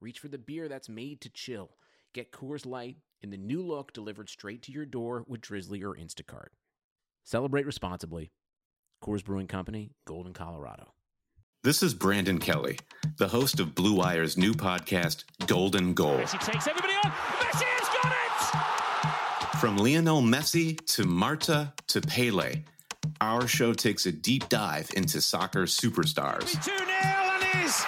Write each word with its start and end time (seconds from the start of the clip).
reach 0.00 0.18
for 0.18 0.28
the 0.28 0.38
beer 0.38 0.68
that's 0.68 0.88
made 0.88 1.20
to 1.22 1.28
chill. 1.30 1.70
Get 2.14 2.32
Coors 2.32 2.66
Light 2.66 2.96
in 3.20 3.30
the 3.30 3.36
new 3.36 3.62
look 3.62 3.92
delivered 3.92 4.28
straight 4.28 4.62
to 4.62 4.72
your 4.72 4.86
door 4.86 5.24
with 5.28 5.40
Drizzly 5.40 5.82
or 5.82 5.94
Instacart. 5.94 6.48
Celebrate 7.24 7.66
responsibly. 7.66 8.32
Coors 9.04 9.24
Brewing 9.24 9.46
Company, 9.46 9.92
Golden, 10.06 10.32
Colorado. 10.32 10.92
This 11.62 11.82
is 11.82 11.92
Brandon 11.92 12.38
Kelly, 12.38 12.78
the 13.18 13.28
host 13.28 13.60
of 13.60 13.74
Blue 13.74 13.94
Wire's 13.94 14.38
new 14.38 14.54
podcast, 14.54 15.24
Golden 15.46 15.92
Goal. 15.92 16.16
Messi 16.16 16.40
takes 16.40 16.66
everybody 16.66 16.94
on. 17.04 17.10
Messi 17.10 17.64
has 17.64 18.02
got 18.02 19.52
it! 19.52 19.58
From 19.58 19.76
Lionel 19.76 20.22
Messi 20.22 20.78
to 20.94 21.04
Marta 21.04 21.74
to 21.88 22.00
Pele, 22.00 22.64
our 23.20 23.46
show 23.46 23.74
takes 23.74 24.06
a 24.06 24.12
deep 24.12 24.48
dive 24.48 24.90
into 24.96 25.20
soccer 25.20 25.64
superstars. 25.64 26.52
2 26.64 26.78
0 26.78 26.86
and 26.88 27.64
is. 27.66 27.84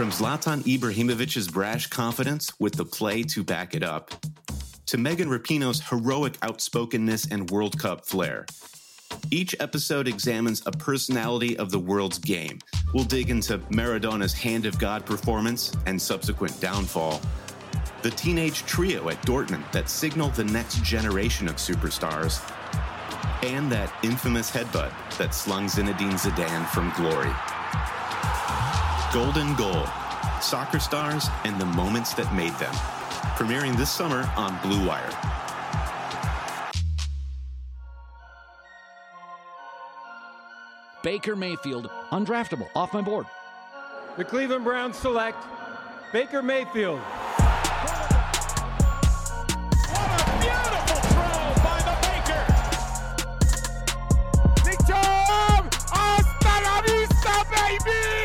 From 0.00 0.08
Zlatan 0.08 0.62
Ibrahimovic's 0.62 1.46
brash 1.48 1.88
confidence 1.88 2.58
with 2.58 2.72
the 2.72 2.86
play 2.86 3.22
to 3.24 3.44
back 3.44 3.74
it 3.74 3.82
up, 3.82 4.10
to 4.86 4.96
Megan 4.96 5.28
Rapinoe's 5.28 5.86
heroic 5.90 6.38
outspokenness 6.42 7.26
and 7.30 7.50
World 7.50 7.78
Cup 7.78 8.06
flair. 8.06 8.46
Each 9.30 9.54
episode 9.60 10.08
examines 10.08 10.62
a 10.64 10.72
personality 10.72 11.58
of 11.58 11.70
the 11.70 11.78
world's 11.78 12.18
game. 12.18 12.60
We'll 12.94 13.04
dig 13.04 13.28
into 13.28 13.58
Maradona's 13.68 14.32
Hand 14.32 14.64
of 14.64 14.78
God 14.78 15.04
performance 15.04 15.76
and 15.84 16.00
subsequent 16.00 16.58
downfall, 16.62 17.20
the 18.00 18.10
teenage 18.10 18.64
trio 18.64 19.10
at 19.10 19.20
Dortmund 19.26 19.70
that 19.72 19.90
signaled 19.90 20.32
the 20.32 20.44
next 20.44 20.82
generation 20.82 21.46
of 21.46 21.56
superstars, 21.56 22.40
and 23.42 23.70
that 23.70 23.92
infamous 24.02 24.50
headbutt 24.50 24.92
that 25.18 25.34
slung 25.34 25.66
Zinedine 25.66 26.18
Zidane 26.18 26.66
from 26.68 26.90
glory. 26.96 27.59
Golden 29.12 29.56
Goal 29.56 29.86
Soccer 30.40 30.78
Stars 30.78 31.26
and 31.42 31.60
the 31.60 31.66
Moments 31.66 32.14
That 32.14 32.32
Made 32.32 32.52
Them. 32.54 32.72
Premiering 33.34 33.76
this 33.76 33.90
summer 33.90 34.30
on 34.36 34.56
Blue 34.62 34.86
Wire. 34.86 35.10
Baker 41.02 41.34
Mayfield, 41.34 41.90
undraftable, 42.12 42.68
off 42.76 42.92
my 42.92 43.00
board. 43.00 43.26
The 44.16 44.24
Cleveland 44.24 44.62
Browns 44.62 44.96
select 44.96 45.42
Baker 46.12 46.40
Mayfield. 46.40 47.00
What 57.90 58.19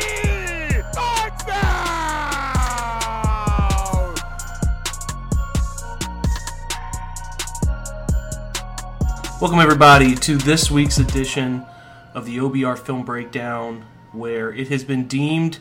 Welcome, 9.41 9.59
everybody, 9.59 10.15
to 10.15 10.37
this 10.37 10.71
week's 10.71 10.97
edition 10.97 11.65
of 12.13 12.25
the 12.25 12.37
OBR 12.37 12.79
Film 12.79 13.03
Breakdown, 13.03 13.85
where 14.13 14.53
it 14.53 14.69
has 14.69 14.85
been 14.85 15.07
deemed 15.07 15.59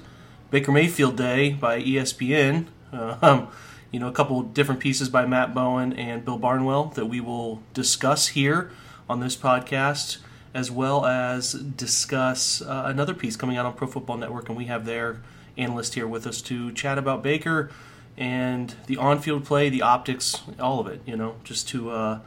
Baker 0.53 0.71
Mayfield 0.71 1.17
Day 1.17 1.55
by 1.55 1.83
ESPN. 1.83 2.67
Um, 2.93 3.49
you 3.91 3.99
know, 3.99 4.07
a 4.07 4.13
couple 4.13 4.41
different 4.43 4.81
pieces 4.81 5.09
by 5.09 5.27
Matt 5.27 5.55
Bowen 5.55 5.93
and 5.93 6.25
Bill 6.25 6.39
Barnwell 6.39 6.85
that 6.95 7.07
we 7.07 7.21
will 7.21 7.65
discuss 7.75 8.29
here 8.29 8.71
on 9.11 9.19
this 9.19 9.35
podcast, 9.35 10.19
as 10.55 10.71
well 10.71 11.05
as 11.05 11.55
discuss 11.55 12.63
uh, 12.63 12.85
another 12.87 13.13
piece 13.13 13.35
coming 13.35 13.57
out 13.57 13.67
on 13.67 13.75
Pro 13.75 13.89
Football 13.89 14.19
Network, 14.19 14.49
and 14.49 14.57
we 14.57 14.67
have 14.67 14.87
their 14.87 15.21
analyst 15.59 15.95
here 15.95 16.07
with 16.07 16.29
us 16.29 16.41
to 16.43 16.71
chat 16.71 16.97
about 16.97 17.25
Baker 17.25 17.73
and 18.17 18.77
the 18.87 18.97
on-field 18.97 19.45
play, 19.45 19.69
the 19.69 19.83
optics, 19.83 20.43
all 20.61 20.79
of 20.79 20.87
it. 20.87 21.01
You 21.05 21.17
know, 21.17 21.35
just 21.43 21.69
to. 21.71 21.91
Uh, 21.91 22.21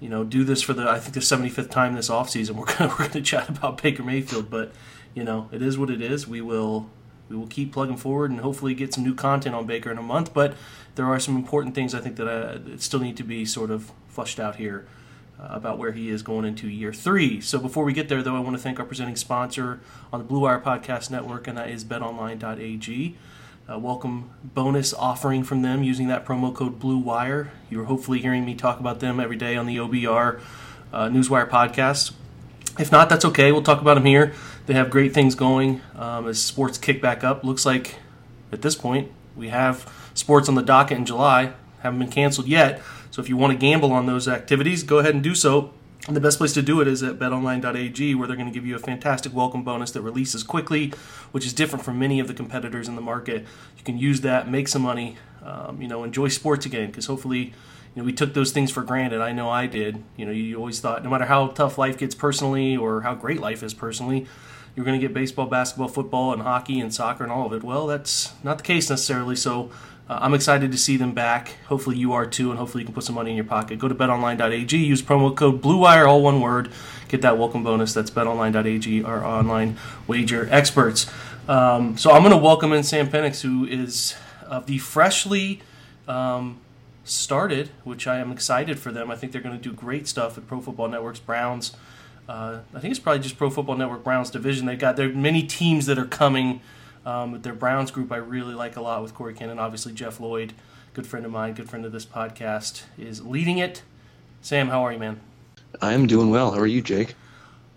you 0.00 0.08
know, 0.08 0.24
do 0.24 0.44
this 0.44 0.62
for 0.62 0.72
the 0.72 0.88
I 0.88 0.98
think 0.98 1.14
the 1.14 1.20
75th 1.20 1.70
time 1.70 1.94
this 1.94 2.08
offseason. 2.08 2.52
We're 2.52 2.66
gonna 2.76 2.94
we're 2.98 3.08
gonna 3.08 3.22
chat 3.22 3.48
about 3.48 3.82
Baker 3.82 4.02
Mayfield, 4.02 4.50
but 4.50 4.72
you 5.14 5.24
know, 5.24 5.48
it 5.52 5.62
is 5.62 5.78
what 5.78 5.90
it 5.90 6.00
is. 6.02 6.26
We 6.26 6.40
will 6.40 6.88
we 7.28 7.36
will 7.36 7.46
keep 7.46 7.72
plugging 7.72 7.96
forward 7.96 8.30
and 8.30 8.40
hopefully 8.40 8.74
get 8.74 8.94
some 8.94 9.04
new 9.04 9.14
content 9.14 9.54
on 9.54 9.66
Baker 9.66 9.90
in 9.90 9.98
a 9.98 10.02
month. 10.02 10.32
But 10.32 10.54
there 10.94 11.06
are 11.06 11.18
some 11.18 11.36
important 11.36 11.74
things 11.74 11.94
I 11.94 12.00
think 12.00 12.16
that, 12.16 12.28
uh 12.28 12.58
that 12.58 12.82
still 12.82 13.00
need 13.00 13.16
to 13.16 13.24
be 13.24 13.44
sort 13.44 13.70
of 13.70 13.90
flushed 14.08 14.38
out 14.38 14.56
here 14.56 14.86
uh, 15.38 15.48
about 15.50 15.78
where 15.78 15.92
he 15.92 16.10
is 16.10 16.22
going 16.22 16.44
into 16.44 16.68
year 16.68 16.92
three. 16.92 17.40
So 17.40 17.58
before 17.58 17.84
we 17.84 17.92
get 17.92 18.08
there, 18.08 18.22
though, 18.22 18.36
I 18.36 18.40
want 18.40 18.56
to 18.56 18.62
thank 18.62 18.78
our 18.78 18.86
presenting 18.86 19.16
sponsor 19.16 19.80
on 20.12 20.20
the 20.20 20.24
Blue 20.24 20.40
Wire 20.40 20.60
Podcast 20.60 21.10
Network, 21.10 21.46
and 21.46 21.58
that 21.58 21.68
is 21.68 21.84
BetOnline.ag. 21.84 23.16
Welcome 23.68 24.30
bonus 24.42 24.94
offering 24.94 25.42
from 25.42 25.62
them 25.62 25.82
using 25.82 26.06
that 26.06 26.24
promo 26.24 26.54
code 26.54 26.78
Blue 26.78 26.98
Wire. 26.98 27.50
You're 27.68 27.84
hopefully 27.84 28.20
hearing 28.20 28.44
me 28.46 28.54
talk 28.54 28.78
about 28.78 29.00
them 29.00 29.18
every 29.18 29.36
day 29.36 29.56
on 29.56 29.66
the 29.66 29.76
OBR 29.76 30.40
uh, 30.92 31.08
Newswire 31.08 31.48
podcast. 31.48 32.12
If 32.78 32.92
not, 32.92 33.08
that's 33.08 33.24
okay. 33.24 33.50
We'll 33.52 33.62
talk 33.62 33.80
about 33.80 33.94
them 33.94 34.04
here. 34.04 34.32
They 34.66 34.74
have 34.74 34.88
great 34.88 35.12
things 35.12 35.34
going 35.34 35.82
um, 35.96 36.28
as 36.28 36.40
sports 36.40 36.78
kick 36.78 37.02
back 37.02 37.24
up. 37.24 37.42
Looks 37.42 37.66
like 37.66 37.96
at 38.52 38.62
this 38.62 38.76
point 38.76 39.10
we 39.34 39.48
have 39.48 39.92
sports 40.14 40.48
on 40.48 40.54
the 40.54 40.62
docket 40.62 40.96
in 40.96 41.04
July. 41.04 41.52
Haven't 41.80 41.98
been 41.98 42.08
canceled 42.08 42.46
yet. 42.46 42.80
So 43.10 43.20
if 43.20 43.28
you 43.28 43.36
want 43.36 43.52
to 43.52 43.58
gamble 43.58 43.92
on 43.92 44.06
those 44.06 44.28
activities, 44.28 44.84
go 44.84 44.98
ahead 44.98 45.14
and 45.14 45.22
do 45.22 45.34
so. 45.34 45.74
And 46.06 46.14
the 46.14 46.20
best 46.20 46.38
place 46.38 46.52
to 46.52 46.62
do 46.62 46.80
it 46.80 46.86
is 46.86 47.02
at 47.02 47.18
betonline.ag, 47.18 48.14
where 48.14 48.28
they're 48.28 48.36
going 48.36 48.48
to 48.48 48.54
give 48.54 48.64
you 48.64 48.76
a 48.76 48.78
fantastic 48.78 49.34
welcome 49.34 49.64
bonus 49.64 49.90
that 49.90 50.02
releases 50.02 50.44
quickly, 50.44 50.92
which 51.32 51.44
is 51.44 51.52
different 51.52 51.84
from 51.84 51.98
many 51.98 52.20
of 52.20 52.28
the 52.28 52.34
competitors 52.34 52.86
in 52.86 52.94
the 52.94 53.02
market. 53.02 53.44
You 53.76 53.82
can 53.82 53.98
use 53.98 54.20
that, 54.20 54.48
make 54.48 54.68
some 54.68 54.82
money, 54.82 55.16
um, 55.42 55.82
you 55.82 55.88
know, 55.88 56.04
enjoy 56.04 56.28
sports 56.28 56.64
again, 56.64 56.86
because 56.86 57.06
hopefully, 57.06 57.52
you 57.94 58.02
know, 58.02 58.04
we 58.04 58.12
took 58.12 58.34
those 58.34 58.52
things 58.52 58.70
for 58.70 58.84
granted. 58.84 59.20
I 59.20 59.32
know 59.32 59.50
I 59.50 59.66
did. 59.66 60.04
You 60.16 60.26
know, 60.26 60.32
you 60.32 60.56
always 60.58 60.78
thought, 60.78 61.02
no 61.02 61.10
matter 61.10 61.24
how 61.24 61.48
tough 61.48 61.76
life 61.76 61.98
gets 61.98 62.14
personally 62.14 62.76
or 62.76 63.00
how 63.00 63.16
great 63.16 63.40
life 63.40 63.64
is 63.64 63.74
personally, 63.74 64.28
you're 64.76 64.84
going 64.84 65.00
to 65.00 65.04
get 65.04 65.12
baseball, 65.12 65.46
basketball, 65.46 65.88
football, 65.88 66.32
and 66.32 66.42
hockey 66.42 66.78
and 66.78 66.94
soccer 66.94 67.24
and 67.24 67.32
all 67.32 67.46
of 67.46 67.52
it. 67.52 67.64
Well, 67.64 67.88
that's 67.88 68.32
not 68.44 68.58
the 68.58 68.64
case 68.64 68.90
necessarily. 68.90 69.34
So 69.34 69.70
uh, 70.08 70.18
I'm 70.20 70.34
excited 70.34 70.70
to 70.72 70.78
see 70.78 70.96
them 70.96 71.12
back. 71.12 71.56
Hopefully 71.66 71.96
you 71.96 72.12
are 72.12 72.26
too, 72.26 72.50
and 72.50 72.58
hopefully 72.58 72.82
you 72.82 72.86
can 72.86 72.94
put 72.94 73.04
some 73.04 73.14
money 73.14 73.30
in 73.30 73.36
your 73.36 73.44
pocket. 73.44 73.78
Go 73.78 73.88
to 73.88 73.94
betonline.ag, 73.94 74.76
use 74.76 75.02
promo 75.02 75.34
code 75.34 75.60
BlueWire, 75.60 76.06
all 76.06 76.22
one 76.22 76.40
word. 76.40 76.70
Get 77.08 77.22
that 77.22 77.38
welcome 77.38 77.64
bonus. 77.64 77.92
That's 77.92 78.10
betonline.ag, 78.10 79.02
our 79.02 79.24
online 79.24 79.76
wager 80.06 80.48
experts. 80.50 81.10
Um, 81.48 81.96
so 81.96 82.12
I'm 82.12 82.22
going 82.22 82.32
to 82.32 82.38
welcome 82.38 82.72
in 82.72 82.82
Sam 82.82 83.08
Penix, 83.08 83.42
who 83.42 83.64
is 83.64 84.14
uh, 84.46 84.60
the 84.60 84.78
freshly 84.78 85.62
um, 86.08 86.60
started, 87.04 87.70
which 87.84 88.06
I 88.06 88.18
am 88.18 88.32
excited 88.32 88.78
for 88.78 88.92
them. 88.92 89.10
I 89.10 89.16
think 89.16 89.32
they're 89.32 89.40
going 89.42 89.56
to 89.56 89.62
do 89.62 89.72
great 89.72 90.08
stuff 90.08 90.36
at 90.36 90.46
Pro 90.46 90.60
Football 90.60 90.88
Network's 90.88 91.20
Browns. 91.20 91.72
Uh, 92.28 92.58
I 92.74 92.80
think 92.80 92.90
it's 92.90 93.00
probably 93.00 93.22
just 93.22 93.38
Pro 93.38 93.50
Football 93.50 93.76
Network 93.76 94.02
Browns 94.02 94.30
division. 94.30 94.66
They've 94.66 94.78
got 94.78 94.96
there 94.96 95.08
are 95.08 95.12
many 95.12 95.42
teams 95.44 95.86
that 95.86 95.98
are 95.98 96.06
coming. 96.06 96.60
Um, 97.06 97.30
but 97.32 97.44
their 97.44 97.54
Browns 97.54 97.92
group 97.92 98.10
I 98.10 98.16
really 98.16 98.54
like 98.54 98.76
a 98.76 98.80
lot 98.80 99.00
with 99.00 99.14
Corey 99.14 99.32
Cannon. 99.32 99.60
Obviously, 99.60 99.92
Jeff 99.92 100.18
Lloyd, 100.18 100.52
good 100.92 101.06
friend 101.06 101.24
of 101.24 101.30
mine, 101.30 101.54
good 101.54 101.70
friend 101.70 101.86
of 101.86 101.92
this 101.92 102.04
podcast, 102.04 102.82
is 102.98 103.24
leading 103.24 103.58
it. 103.58 103.82
Sam, 104.42 104.68
how 104.68 104.84
are 104.84 104.92
you, 104.92 104.98
man? 104.98 105.20
I 105.80 105.92
am 105.92 106.08
doing 106.08 106.30
well. 106.30 106.50
How 106.50 106.60
are 106.60 106.66
you, 106.66 106.82
Jake? 106.82 107.14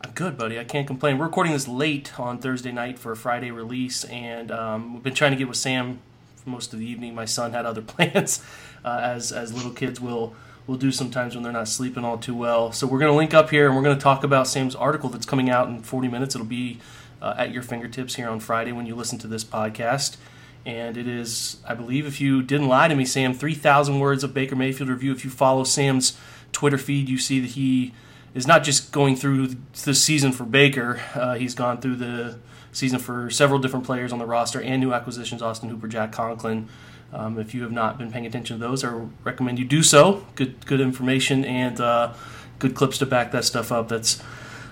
I'm 0.02 0.12
good, 0.12 0.36
buddy. 0.36 0.58
I 0.58 0.64
can't 0.64 0.88
complain. 0.88 1.20
We're 1.20 1.26
recording 1.26 1.54
this 1.54 1.68
late 1.68 2.20
on 2.20 2.40
Thursday 2.40 2.72
night 2.72 2.98
for 2.98 3.12
a 3.12 3.16
Friday 3.16 3.52
release, 3.52 4.04
and 4.06 4.50
um, 4.52 4.94
we've 4.96 5.04
been 5.04 5.14
trying 5.14 5.32
to 5.32 5.38
get 5.38 5.48
with 5.48 5.58
Sam 5.58 6.00
for 6.38 6.50
most 6.50 6.74
of 6.74 6.80
the 6.80 6.86
evening. 6.86 7.14
My 7.14 7.26
son 7.26 7.52
had 7.52 7.68
other 7.68 7.82
plans, 7.84 8.44
uh, 8.84 9.00
as 9.04 9.32
as 9.32 9.54
little 9.54 9.72
kids 9.72 10.02
will 10.02 10.34
will 10.66 10.78
do 10.78 10.92
sometimes 10.92 11.36
when 11.36 11.44
they're 11.44 11.52
not 11.52 11.68
sleeping 11.68 12.04
all 12.04 12.18
too 12.18 12.36
well. 12.36 12.72
So 12.72 12.88
we're 12.88 13.00
going 13.00 13.12
to 13.12 13.18
link 13.18 13.34
up 13.34 13.50
here, 13.50 13.68
and 13.68 13.76
we're 13.76 13.84
going 13.84 13.98
to 13.98 14.02
talk 14.02 14.24
about 14.24 14.48
Sam's 14.48 14.76
article 14.76 15.10
that's 15.10 15.26
coming 15.26 15.50
out 15.50 15.68
in 15.68 15.82
40 15.82 16.08
minutes. 16.08 16.36
It'll 16.36 16.48
be 16.48 16.80
uh, 17.22 17.36
at 17.38 17.52
your 17.52 17.64
fingertips 17.64 18.16
here 18.16 18.30
on 18.30 18.40
Friday 18.40 18.72
when 18.72 18.86
you 18.86 18.96
listen 18.96 19.18
to 19.20 19.28
this 19.28 19.44
podcast. 19.44 20.18
And 20.66 20.98
it 20.98 21.08
is, 21.08 21.58
I 21.68 21.74
believe, 21.74 22.06
if 22.06 22.20
you 22.20 22.42
didn't 22.42 22.68
lie 22.68 22.88
to 22.88 22.96
me, 22.96 23.06
Sam, 23.06 23.34
3,000 23.34 24.00
words 24.00 24.24
of 24.24 24.34
Baker 24.34 24.56
Mayfield 24.56 24.90
review. 24.90 25.12
If 25.12 25.24
you 25.24 25.32
follow 25.32 25.64
Sam's 25.64 26.18
Twitter 26.52 26.78
feed, 26.78 27.10
you 27.10 27.18
see 27.18 27.40
that 27.40 27.52
he 27.52 27.94
is 28.34 28.46
not 28.46 28.64
just 28.64 28.92
going 28.92 29.16
through 29.16 29.56
the 29.86 29.96
season 29.96 30.32
for 30.32 30.44
Baker. 30.44 31.02
Uh, 31.16 31.36
he's 31.36 31.56
gone 31.56 31.80
through 31.80 31.96
the 31.96 32.38
season 32.72 33.00
for 33.00 33.30
several 33.30 33.60
different 33.60 33.86
players 33.86 34.12
on 34.12 34.20
the 34.20 34.26
roster 34.26 34.62
and 34.62 34.82
new 34.82 34.94
acquisitions: 34.94 35.42
Austin 35.42 35.70
Hooper, 35.70 35.88
Jack 35.88 36.12
Conklin. 36.12 36.68
Um, 37.12 37.40
if 37.40 37.56
you 37.56 37.64
have 37.64 37.72
not 37.72 37.98
been 37.98 38.12
paying 38.12 38.26
attention 38.26 38.60
to 38.60 38.64
those, 38.64 38.84
I 38.84 39.08
recommend 39.24 39.58
you 39.58 39.66
do 39.66 39.82
so. 39.82 40.28
Good, 40.36 40.66
good 40.68 40.80
information 40.80 41.44
and 41.44 41.82
uh, 41.82 42.14
good 42.60 42.76
clips 42.76 43.00
to 43.00 43.08
back 43.08 43.32
that 43.32 43.46
stuff 43.46 43.72
up. 43.72 43.88
That's 43.88 44.22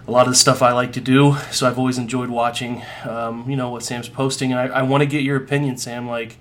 a 0.08 0.12
lot 0.12 0.26
of 0.26 0.32
the 0.32 0.38
stuff 0.38 0.62
I 0.62 0.72
like 0.72 0.94
to 0.94 1.02
do. 1.02 1.36
So 1.52 1.68
I've 1.68 1.78
always 1.78 1.98
enjoyed 1.98 2.30
watching, 2.30 2.84
um, 3.04 3.50
you 3.50 3.56
know, 3.56 3.70
what 3.70 3.84
Sam's 3.84 4.08
posting, 4.08 4.52
and 4.52 4.60
I, 4.60 4.80
I 4.80 4.82
want 4.84 5.02
to 5.02 5.06
get 5.06 5.24
your 5.24 5.36
opinion, 5.36 5.78
Sam. 5.78 6.08
Like, 6.08 6.38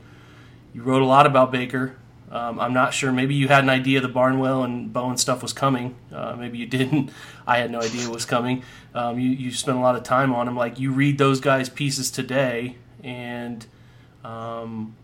you 0.72 0.82
wrote 0.82 1.02
a 1.02 1.06
lot 1.06 1.26
about 1.26 1.50
Baker. 1.50 1.96
Um, 2.30 2.58
I'm 2.58 2.72
not 2.72 2.92
sure. 2.92 3.12
Maybe 3.12 3.34
you 3.34 3.48
had 3.48 3.64
an 3.64 3.70
idea 3.70 4.00
the 4.00 4.08
Barnwell 4.08 4.64
and 4.64 4.92
Bowen 4.92 5.16
stuff 5.16 5.42
was 5.42 5.52
coming. 5.52 5.94
Uh, 6.12 6.36
maybe 6.36 6.58
you 6.58 6.66
didn't. 6.66 7.10
I 7.46 7.58
had 7.58 7.70
no 7.70 7.80
idea 7.80 8.08
it 8.08 8.12
was 8.12 8.24
coming. 8.24 8.62
Um, 8.94 9.18
you 9.18 9.30
you 9.30 9.52
spent 9.52 9.78
a 9.78 9.80
lot 9.80 9.94
of 9.94 10.02
time 10.02 10.34
on 10.34 10.48
him. 10.48 10.56
Like 10.56 10.78
you 10.80 10.90
read 10.90 11.18
those 11.18 11.40
guys' 11.40 11.68
pieces 11.68 12.10
today, 12.10 12.76
and 13.04 13.64
um, 14.24 14.96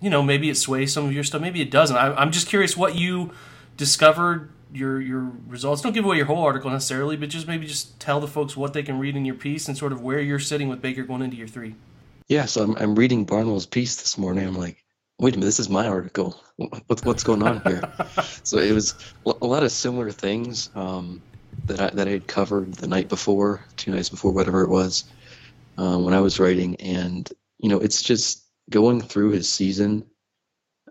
you 0.00 0.08
know 0.08 0.22
maybe 0.22 0.48
it 0.48 0.56
sways 0.56 0.92
some 0.92 1.04
of 1.04 1.12
your 1.12 1.22
stuff. 1.22 1.42
Maybe 1.42 1.60
it 1.60 1.70
doesn't. 1.70 1.96
I, 1.96 2.14
I'm 2.14 2.32
just 2.32 2.48
curious 2.48 2.76
what 2.76 2.94
you 2.94 3.30
discovered. 3.76 4.48
Your 4.72 5.00
your 5.00 5.32
results. 5.46 5.82
Don't 5.82 5.92
give 5.92 6.04
away 6.04 6.16
your 6.16 6.26
whole 6.26 6.42
article 6.44 6.70
necessarily, 6.70 7.16
but 7.16 7.30
just 7.30 7.46
maybe 7.46 7.66
just 7.66 7.98
tell 7.98 8.20
the 8.20 8.28
folks 8.28 8.56
what 8.56 8.74
they 8.74 8.82
can 8.82 8.98
read 8.98 9.16
in 9.16 9.24
your 9.24 9.34
piece 9.34 9.68
and 9.68 9.76
sort 9.76 9.92
of 9.92 10.02
where 10.02 10.20
you're 10.20 10.38
sitting 10.38 10.68
with 10.68 10.82
Baker 10.82 11.04
going 11.04 11.22
into 11.22 11.36
year 11.36 11.46
three. 11.46 11.74
Yeah, 12.28 12.44
so 12.44 12.62
I'm 12.62 12.76
I'm 12.76 12.94
reading 12.94 13.24
Barnwell's 13.24 13.66
piece 13.66 13.96
this 13.96 14.18
morning. 14.18 14.46
I'm 14.46 14.56
like, 14.56 14.84
wait 15.18 15.34
a 15.34 15.38
minute, 15.38 15.46
this 15.46 15.60
is 15.60 15.68
my 15.68 15.88
article. 15.88 16.40
What's 16.86 17.04
what's 17.04 17.24
going 17.24 17.42
on 17.42 17.62
here? 17.62 17.82
so 18.42 18.58
it 18.58 18.72
was 18.72 18.94
a 19.24 19.46
lot 19.46 19.62
of 19.62 19.72
similar 19.72 20.10
things 20.10 20.70
um, 20.74 21.22
that 21.66 21.80
I 21.80 21.90
that 21.94 22.08
I 22.08 22.10
had 22.10 22.26
covered 22.26 22.74
the 22.74 22.86
night 22.86 23.08
before, 23.08 23.64
two 23.76 23.92
nights 23.92 24.08
before, 24.08 24.32
whatever 24.32 24.62
it 24.62 24.68
was, 24.68 25.04
um, 25.78 26.04
when 26.04 26.14
I 26.14 26.20
was 26.20 26.38
writing, 26.38 26.76
and 26.76 27.30
you 27.58 27.68
know, 27.68 27.80
it's 27.80 28.02
just 28.02 28.44
going 28.70 29.00
through 29.00 29.30
his 29.30 29.48
season, 29.48 30.04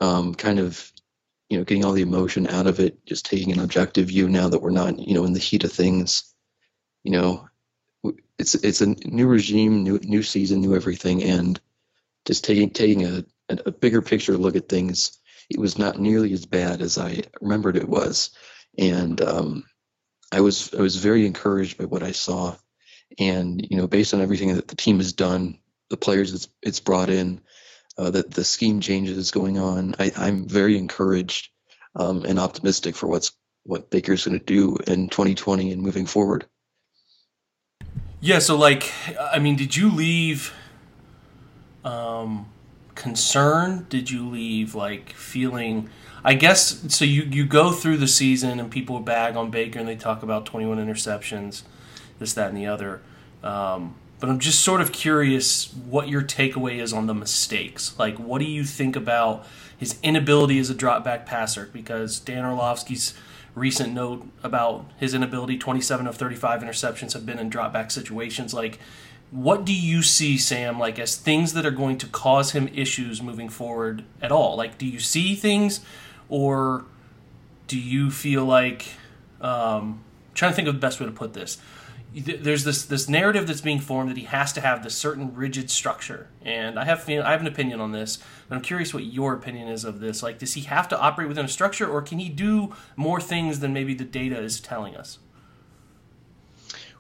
um, 0.01 0.33
kind 0.35 0.59
of, 0.59 0.91
you 1.50 1.58
know, 1.58 1.64
getting 1.64 1.86
all 1.86 1.94
the 1.94 2.02
emotion 2.02 2.48
out 2.48 2.68
of 2.68 2.80
it, 2.80 3.06
just 3.06 3.26
taking 3.26 3.52
an 3.52 3.60
objective 3.60 4.08
view 4.08 4.28
now 4.28 4.50
that 4.50 4.62
we're 4.62 4.70
not, 4.70 5.00
you 5.00 5.14
know, 5.14 5.26
in 5.26 5.34
the 5.34 5.40
heat 5.40 5.64
of 5.64 5.72
things. 5.72 6.34
You 7.04 7.12
know, 7.12 7.50
it's 8.38 8.56
it's 8.56 8.82
a 8.82 8.88
new 8.88 9.28
regime, 9.28 9.84
new 9.84 10.00
new 10.04 10.24
season, 10.24 10.62
new 10.62 10.76
everything, 10.76 11.24
and 11.24 11.60
just 12.26 12.44
taking 12.44 12.70
taking 12.70 13.06
a 13.06 13.24
a 13.50 13.72
bigger 13.72 14.02
picture 14.02 14.38
look 14.38 14.56
at 14.56 14.70
things, 14.70 15.18
it 15.50 15.60
was 15.60 15.78
not 15.78 16.00
nearly 16.00 16.34
as 16.34 16.46
bad 16.46 16.82
as 16.82 16.98
I 16.98 17.22
remembered 17.42 17.78
it 17.78 17.88
was, 17.88 18.32
and 18.78 19.20
um, 19.22 19.64
I 20.32 20.42
was 20.42 20.74
I 20.74 20.82
was 20.82 20.98
very 20.98 21.26
encouraged 21.26 21.78
by 21.78 21.86
what 21.86 22.04
I 22.04 22.12
saw, 22.12 22.56
and 23.18 23.66
you 23.70 23.78
know, 23.78 23.88
based 23.88 24.14
on 24.14 24.22
everything 24.22 24.54
that 24.56 24.68
the 24.68 24.76
team 24.76 24.98
has 24.98 25.14
done, 25.14 25.60
the 25.90 25.98
players 25.98 26.34
it's 26.34 26.50
it's 26.62 26.80
brought 26.82 27.10
in, 27.10 27.42
uh, 27.98 28.10
the 28.10 28.24
the 28.24 28.44
scheme 28.44 28.80
changes 28.80 29.32
going 29.32 29.58
on, 29.58 29.96
I, 30.00 30.12
I'm 30.16 30.48
very 30.48 30.78
encouraged 30.78 31.50
um, 31.96 32.24
and 32.26 32.40
optimistic 32.40 32.96
for 32.96 33.08
what's 33.08 33.32
what 33.64 33.90
Baker's 33.90 34.26
going 34.26 34.40
to 34.40 34.46
do 34.46 34.78
in 34.88 35.10
2020 35.10 35.72
and 35.72 35.82
moving 35.82 36.06
forward. 36.06 36.46
Yeah, 38.22 38.40
so 38.40 38.58
like, 38.58 38.92
I 39.20 39.40
mean, 39.40 39.56
did 39.56 39.76
you 39.76 39.92
leave? 39.92 40.54
Um, 41.84 42.48
concerned? 42.98 43.88
Did 43.88 44.12
you 44.12 44.28
leave 44.28 44.76
like 44.76 45.14
feeling? 45.14 45.90
I 46.24 46.34
guess 46.34 46.94
so. 46.94 47.06
You 47.06 47.24
you 47.24 47.46
go 47.46 47.72
through 47.72 47.98
the 47.98 48.08
season 48.08 48.60
and 48.60 48.70
people 48.70 49.00
bag 49.00 49.38
on 49.38 49.50
Baker 49.50 49.80
and 49.80 49.88
they 49.88 49.96
talk 49.96 50.24
about 50.24 50.46
21 50.46 50.78
interceptions, 50.78 51.62
this, 52.20 52.34
that, 52.34 52.50
and 52.50 52.58
the 52.58 52.66
other. 52.66 53.02
Um, 53.44 53.96
but 54.19 54.30
I'm 54.30 54.40
just 54.40 54.62
sort 54.62 54.81
of 54.81 54.92
curious 54.92 55.72
what 55.74 56.08
your 56.08 56.22
takeaway 56.22 56.80
is 56.80 56.92
on 56.94 57.06
the 57.08 57.14
mistakes. 57.14 57.98
Like, 58.00 58.18
what 58.18 58.40
do 58.40 58.46
you 58.46 58.64
think 58.64 58.96
about 58.96 59.46
his 59.78 60.00
inability 60.02 60.58
as 60.60 60.69
a 60.69 60.74
drop 60.74 61.04
back 61.04 61.25
passer? 61.25 61.69
Because 61.72 62.19
Dan 62.19 62.44
Orlovsky's 62.44 63.14
recent 63.54 63.94
note 63.94 64.28
about 64.44 64.86
his 64.98 65.14
inability 65.14 65.58
27 65.58 66.08
of 66.08 66.16
35 66.16 66.62
interceptions 66.62 67.14
have 67.14 67.25
been 67.25 67.40
in 67.40 67.50
drop 67.50 67.74
back 67.74 67.92
situations. 67.92 68.54
Like, 68.54 68.80
what 69.30 69.66
do 69.66 69.74
you 69.74 70.02
see 70.02 70.38
Sam 70.38 70.80
like 70.80 70.98
as 70.98 71.16
things 71.16 71.54
that 71.54 71.66
are 71.66 71.72
going 71.72 71.98
to 72.00 72.08
cause 72.08 72.52
him 72.52 72.70
issues 72.74 73.22
moving 73.22 73.50
forward 73.50 74.04
at 74.22 74.31
all? 74.31 74.56
Like, 74.56 74.78
do 74.78 74.86
you 74.86 75.00
see 75.00 75.36
things, 75.36 75.81
or 76.30 76.86
do 77.68 77.78
you 77.78 78.10
feel 78.10 78.46
like? 78.46 78.88
Um, 79.42 80.04
trying 80.34 80.52
to 80.52 80.56
think 80.56 80.68
of 80.68 80.75
the 80.75 80.80
best 80.80 81.00
way 81.00 81.06
to 81.06 81.12
put 81.12 81.34
this. 81.34 81.58
There's 82.22 82.64
this 82.64 82.86
this 82.86 83.08
narrative 83.08 83.48
that's 83.48 83.62
being 83.62 83.80
formed 83.80 84.10
that 84.10 84.18
he 84.18 84.25
has 84.25 84.54
to 84.54 84.62
have 84.62 84.84
this 84.84 84.96
certain 84.96 85.36
rigid 85.36 85.69
structure, 85.69 86.28
and 86.42 86.80
I 86.80 86.86
have 86.86 87.08
I 87.10 87.31
have 87.31 87.42
an 87.42 87.48
opinion 87.48 87.80
on 87.80 87.92
this. 87.92 88.19
But 88.48 88.56
I'm 88.56 88.62
curious 88.62 88.94
what 88.94 89.04
your 89.04 89.34
opinion 89.34 89.68
is 89.68 89.84
of 89.84 90.00
this. 90.00 90.24
Like, 90.24 90.40
does 90.40 90.54
he 90.54 90.62
have 90.62 90.88
to 90.90 91.00
operate 91.00 91.28
within 91.28 91.46
a 91.46 91.50
structure, 91.50 91.88
or 91.88 92.02
can 92.02 92.19
he 92.19 92.30
do 92.30 92.74
more 92.96 93.19
things 93.19 93.60
than 93.60 93.74
maybe 93.74 93.94
the 93.94 94.06
data 94.06 94.40
is 94.40 94.60
telling 94.60 94.96
us? 94.96 95.19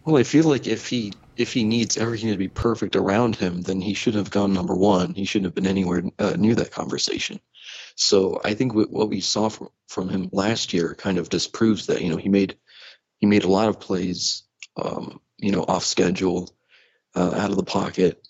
Well, 0.07 0.17
I 0.17 0.23
feel 0.23 0.45
like 0.45 0.67
if 0.67 0.87
he 0.87 1.13
if 1.35 1.53
he 1.53 1.63
needs 1.63 1.97
everything 1.97 2.31
to 2.31 2.37
be 2.37 2.47
perfect 2.47 2.95
around 2.95 3.35
him, 3.35 3.61
then 3.61 3.81
he 3.81 3.93
shouldn't 3.93 4.23
have 4.23 4.31
gone 4.31 4.53
number 4.53 4.73
one. 4.75 5.13
He 5.13 5.25
shouldn't 5.25 5.47
have 5.47 5.55
been 5.55 5.67
anywhere 5.67 6.03
uh, 6.17 6.35
near 6.37 6.55
that 6.55 6.71
conversation. 6.71 7.39
So 7.95 8.39
I 8.45 8.53
think 8.53 8.73
what 8.73 9.09
we 9.09 9.21
saw 9.21 9.49
from, 9.49 9.69
from 9.87 10.07
him 10.07 10.29
last 10.31 10.73
year 10.73 10.95
kind 10.95 11.17
of 11.17 11.29
disproves 11.29 11.87
that. 11.87 12.01
You 12.01 12.09
know, 12.09 12.17
he 12.17 12.29
made 12.29 12.57
he 13.19 13.25
made 13.25 13.43
a 13.43 13.49
lot 13.49 13.69
of 13.69 13.79
plays, 13.79 14.43
um, 14.77 15.19
you 15.37 15.51
know, 15.51 15.63
off 15.67 15.83
schedule, 15.83 16.55
uh, 17.15 17.33
out 17.35 17.51
of 17.51 17.57
the 17.57 17.63
pocket. 17.63 18.27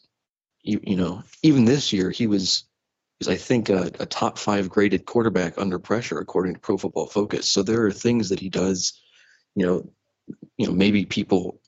You, 0.64 0.80
you, 0.84 0.96
know, 0.96 1.24
even 1.44 1.66
this 1.66 1.94
year 1.94 2.10
he 2.10 2.28
was, 2.28 2.66
was 3.20 3.28
I 3.28 3.36
think 3.36 3.70
a, 3.70 3.92
a 4.00 4.06
top 4.06 4.38
five 4.38 4.70
graded 4.70 5.06
quarterback 5.06 5.58
under 5.58 5.80
pressure 5.80 6.20
according 6.20 6.56
to 6.56 6.60
Pro 6.60 6.78
Football 6.78 7.08
Focus. 7.08 7.48
So 7.48 7.64
there 7.64 7.86
are 7.86 7.92
things 7.92 8.30
that 8.30 8.40
he 8.40 8.50
does, 8.50 9.00
you 9.56 9.66
know, 9.66 9.90
you 10.58 10.68
know 10.68 10.74
maybe 10.74 11.06
people 11.06 11.62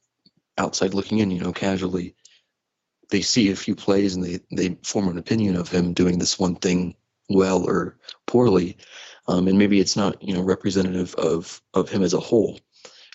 outside 0.58 0.94
looking 0.94 1.20
in, 1.20 1.32
you 1.32 1.42
know, 1.42 1.54
casually, 1.54 2.16
they 3.10 3.22
see 3.22 3.52
a 3.52 3.56
few 3.56 3.76
plays 3.76 4.16
and 4.16 4.24
they, 4.24 4.40
they 4.52 4.78
form 4.84 5.08
an 5.08 5.18
opinion 5.18 5.56
of 5.56 5.70
him 5.70 5.94
doing 5.94 6.20
this 6.20 6.38
one 6.38 6.56
thing 6.56 6.96
well 7.30 7.64
or 7.64 7.98
poorly. 8.28 8.78
Um, 9.28 9.48
and 9.48 9.58
maybe 9.58 9.80
it's 9.80 9.96
not, 9.96 10.22
you 10.22 10.34
know, 10.34 10.42
representative 10.42 11.16
of, 11.16 11.62
of 11.74 11.90
him 11.90 12.04
as 12.04 12.14
a 12.14 12.20
whole. 12.20 12.60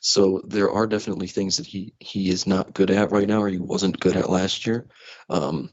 So 0.07 0.43
there 0.47 0.71
are 0.71 0.87
definitely 0.87 1.29
things 1.29 1.57
that 1.57 1.65
he, 1.65 1.95
he 1.99 2.29
is 2.29 2.47
not 2.47 2.75
good 2.75 2.91
at 2.91 3.11
right 3.11 3.27
now, 3.27 3.41
or 3.41 3.49
he 3.49 3.57
wasn't 3.57 3.99
good 3.99 4.17
at 4.17 4.29
last 4.29 4.67
year. 4.67 4.87
Um, 5.31 5.71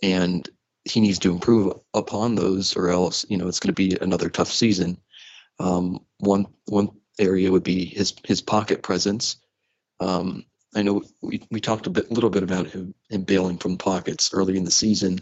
and 0.00 0.48
he 0.84 1.00
needs 1.00 1.18
to 1.20 1.32
improve 1.32 1.80
upon 1.92 2.36
those 2.36 2.76
or 2.76 2.90
else, 2.90 3.26
you 3.28 3.36
know, 3.36 3.48
it's 3.48 3.58
going 3.58 3.74
to 3.74 3.88
be 3.88 3.96
another 4.00 4.30
tough 4.30 4.52
season. 4.52 4.98
Um, 5.58 6.04
one, 6.18 6.46
one 6.66 6.90
area 7.18 7.50
would 7.50 7.64
be 7.64 7.84
his, 7.84 8.14
his 8.24 8.40
pocket 8.40 8.80
presence. 8.84 9.38
Um, 9.98 10.44
I 10.76 10.82
know 10.82 11.02
we, 11.20 11.42
we 11.50 11.60
talked 11.60 11.88
a 11.88 11.90
bit, 11.90 12.12
little 12.12 12.30
bit 12.30 12.44
about 12.44 12.68
him, 12.68 12.94
him 13.10 13.22
bailing 13.22 13.58
from 13.58 13.76
pockets 13.76 14.30
early 14.32 14.56
in 14.56 14.64
the 14.64 14.70
season. 14.70 15.18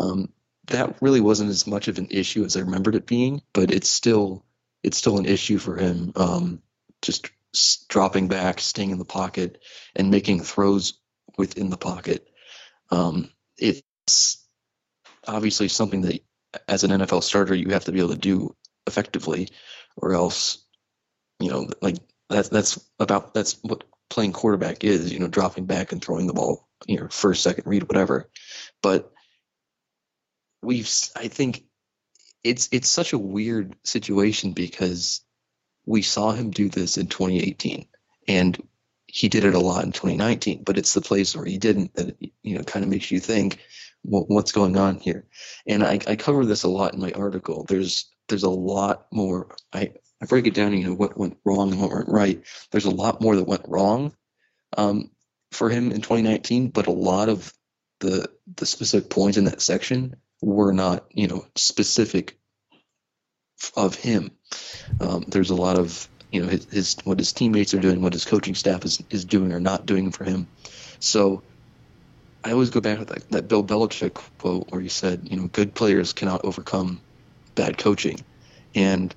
Um, 0.00 0.32
that 0.66 1.00
really 1.00 1.20
wasn't 1.20 1.50
as 1.50 1.64
much 1.64 1.86
of 1.86 1.98
an 1.98 2.08
issue 2.10 2.44
as 2.44 2.56
I 2.56 2.60
remembered 2.60 2.96
it 2.96 3.06
being, 3.06 3.40
but 3.52 3.70
it's 3.70 3.88
still 3.88 4.44
it's 4.82 4.98
still 4.98 5.18
an 5.18 5.26
issue 5.26 5.58
for 5.58 5.76
him. 5.76 6.12
Um, 6.16 6.60
just 7.00 7.30
dropping 7.88 8.28
back, 8.28 8.60
staying 8.60 8.90
in 8.90 8.98
the 8.98 9.04
pocket, 9.04 9.58
and 9.94 10.10
making 10.10 10.40
throws 10.42 11.00
within 11.38 11.70
the 11.70 11.76
pocket. 11.76 12.28
Um, 12.90 13.30
it's 13.56 14.46
obviously 15.26 15.68
something 15.68 16.02
that, 16.02 16.22
as 16.68 16.84
an 16.84 16.90
NFL 16.90 17.22
starter, 17.22 17.54
you 17.54 17.70
have 17.70 17.84
to 17.84 17.92
be 17.92 17.98
able 17.98 18.10
to 18.10 18.18
do 18.18 18.54
effectively, 18.86 19.48
or 19.96 20.14
else, 20.14 20.64
you 21.40 21.50
know, 21.50 21.68
like 21.80 21.96
that's 22.28 22.48
that's 22.48 22.78
about 22.98 23.34
that's 23.34 23.58
what 23.62 23.84
playing 24.10 24.32
quarterback 24.32 24.84
is, 24.84 25.12
you 25.12 25.18
know, 25.18 25.28
dropping 25.28 25.66
back 25.66 25.92
and 25.92 26.02
throwing 26.02 26.26
the 26.26 26.32
ball, 26.32 26.68
you 26.86 27.00
know, 27.00 27.08
first, 27.08 27.42
second 27.42 27.66
read, 27.66 27.82
whatever. 27.84 28.30
But 28.82 29.10
we've, 30.62 30.90
I 31.16 31.28
think, 31.28 31.64
it's 32.44 32.68
it's 32.72 32.88
such 32.88 33.12
a 33.12 33.18
weird 33.18 33.74
situation 33.84 34.52
because 34.52 35.23
we 35.86 36.02
saw 36.02 36.32
him 36.32 36.50
do 36.50 36.68
this 36.68 36.98
in 36.98 37.06
2018, 37.06 37.86
and 38.28 38.60
he 39.06 39.28
did 39.28 39.44
it 39.44 39.54
a 39.54 39.60
lot 39.60 39.84
in 39.84 39.92
2019. 39.92 40.62
But 40.64 40.78
it's 40.78 40.94
the 40.94 41.00
place 41.00 41.36
where 41.36 41.44
he 41.44 41.58
didn't 41.58 41.94
that 41.94 42.16
you 42.42 42.56
know 42.56 42.64
kind 42.64 42.84
of 42.84 42.90
makes 42.90 43.10
you 43.10 43.20
think, 43.20 43.58
well, 44.02 44.24
what's 44.28 44.52
going 44.52 44.76
on 44.76 44.98
here? 44.98 45.26
And 45.66 45.82
I, 45.84 46.00
I 46.06 46.16
cover 46.16 46.44
this 46.44 46.64
a 46.64 46.68
lot 46.68 46.94
in 46.94 47.00
my 47.00 47.12
article. 47.12 47.64
There's 47.68 48.10
there's 48.28 48.42
a 48.42 48.50
lot 48.50 49.06
more. 49.12 49.54
I 49.72 49.92
I 50.22 50.26
break 50.26 50.46
it 50.46 50.54
down, 50.54 50.72
you 50.72 50.84
know, 50.84 50.94
what 50.94 51.18
went 51.18 51.36
wrong 51.44 51.72
and 51.72 51.80
what 51.80 51.90
went 51.90 52.08
right. 52.08 52.42
There's 52.70 52.86
a 52.86 52.90
lot 52.90 53.20
more 53.20 53.36
that 53.36 53.46
went 53.46 53.68
wrong 53.68 54.14
um, 54.76 55.10
for 55.52 55.68
him 55.68 55.90
in 55.90 56.00
2019, 56.00 56.68
but 56.68 56.86
a 56.86 56.92
lot 56.92 57.28
of 57.28 57.52
the 58.00 58.28
the 58.56 58.66
specific 58.66 59.10
points 59.10 59.38
in 59.38 59.44
that 59.44 59.62
section 59.62 60.16
were 60.40 60.72
not, 60.72 61.06
you 61.10 61.28
know, 61.28 61.46
specific 61.56 62.38
of 63.76 63.94
him. 63.94 64.32
Um, 65.00 65.24
there's 65.28 65.50
a 65.50 65.54
lot 65.54 65.78
of 65.78 66.08
you 66.30 66.42
know 66.42 66.48
his, 66.48 66.64
his 66.66 66.96
what 67.04 67.18
his 67.18 67.32
teammates 67.32 67.74
are 67.74 67.80
doing, 67.80 68.02
what 68.02 68.12
his 68.12 68.24
coaching 68.24 68.54
staff 68.54 68.84
is, 68.84 69.02
is 69.10 69.24
doing 69.24 69.52
or 69.52 69.60
not 69.60 69.86
doing 69.86 70.10
for 70.10 70.24
him. 70.24 70.46
So 71.00 71.42
I 72.44 72.52
always 72.52 72.70
go 72.70 72.80
back 72.80 72.98
to 72.98 73.04
that, 73.06 73.30
that 73.30 73.48
Bill 73.48 73.64
Belichick 73.64 74.14
quote 74.38 74.70
where 74.70 74.80
he 74.80 74.88
said, 74.88 75.28
you 75.30 75.36
know, 75.36 75.46
good 75.46 75.74
players 75.74 76.12
cannot 76.12 76.44
overcome 76.44 77.00
bad 77.54 77.78
coaching. 77.78 78.20
And 78.74 79.14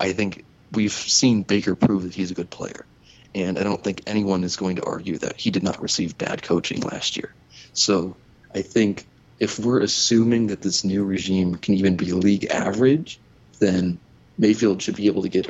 I 0.00 0.12
think 0.12 0.44
we've 0.72 0.92
seen 0.92 1.42
Baker 1.42 1.74
prove 1.74 2.04
that 2.04 2.14
he's 2.14 2.30
a 2.30 2.34
good 2.34 2.50
player. 2.50 2.86
And 3.34 3.58
I 3.58 3.64
don't 3.64 3.82
think 3.82 4.02
anyone 4.06 4.44
is 4.44 4.56
going 4.56 4.76
to 4.76 4.84
argue 4.84 5.18
that 5.18 5.38
he 5.38 5.50
did 5.50 5.62
not 5.62 5.82
receive 5.82 6.16
bad 6.16 6.42
coaching 6.42 6.80
last 6.80 7.16
year. 7.16 7.34
So 7.72 8.16
I 8.54 8.62
think 8.62 9.06
if 9.40 9.58
we're 9.58 9.80
assuming 9.80 10.46
that 10.46 10.62
this 10.62 10.84
new 10.84 11.04
regime 11.04 11.56
can 11.56 11.74
even 11.74 11.96
be 11.96 12.12
league 12.12 12.46
average, 12.46 13.18
then 13.58 13.98
Mayfield 14.38 14.82
should 14.82 14.96
be 14.96 15.06
able 15.06 15.22
to 15.22 15.28
get, 15.28 15.46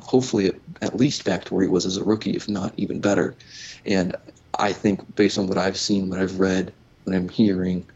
hopefully 0.00 0.52
at 0.80 0.96
least 0.96 1.24
back 1.24 1.44
to 1.44 1.54
where 1.54 1.62
he 1.62 1.68
was 1.68 1.86
as 1.86 1.96
a 1.96 2.04
rookie, 2.04 2.32
if 2.36 2.48
not 2.48 2.72
even 2.76 3.00
better. 3.00 3.34
And 3.86 4.16
I 4.58 4.72
think 4.72 5.14
based 5.14 5.38
on 5.38 5.46
what 5.46 5.58
I've 5.58 5.76
seen, 5.76 6.08
what 6.08 6.18
I've 6.18 6.38
read, 6.38 6.72
what 7.04 7.16
I'm 7.16 7.28
hearing, 7.28 7.86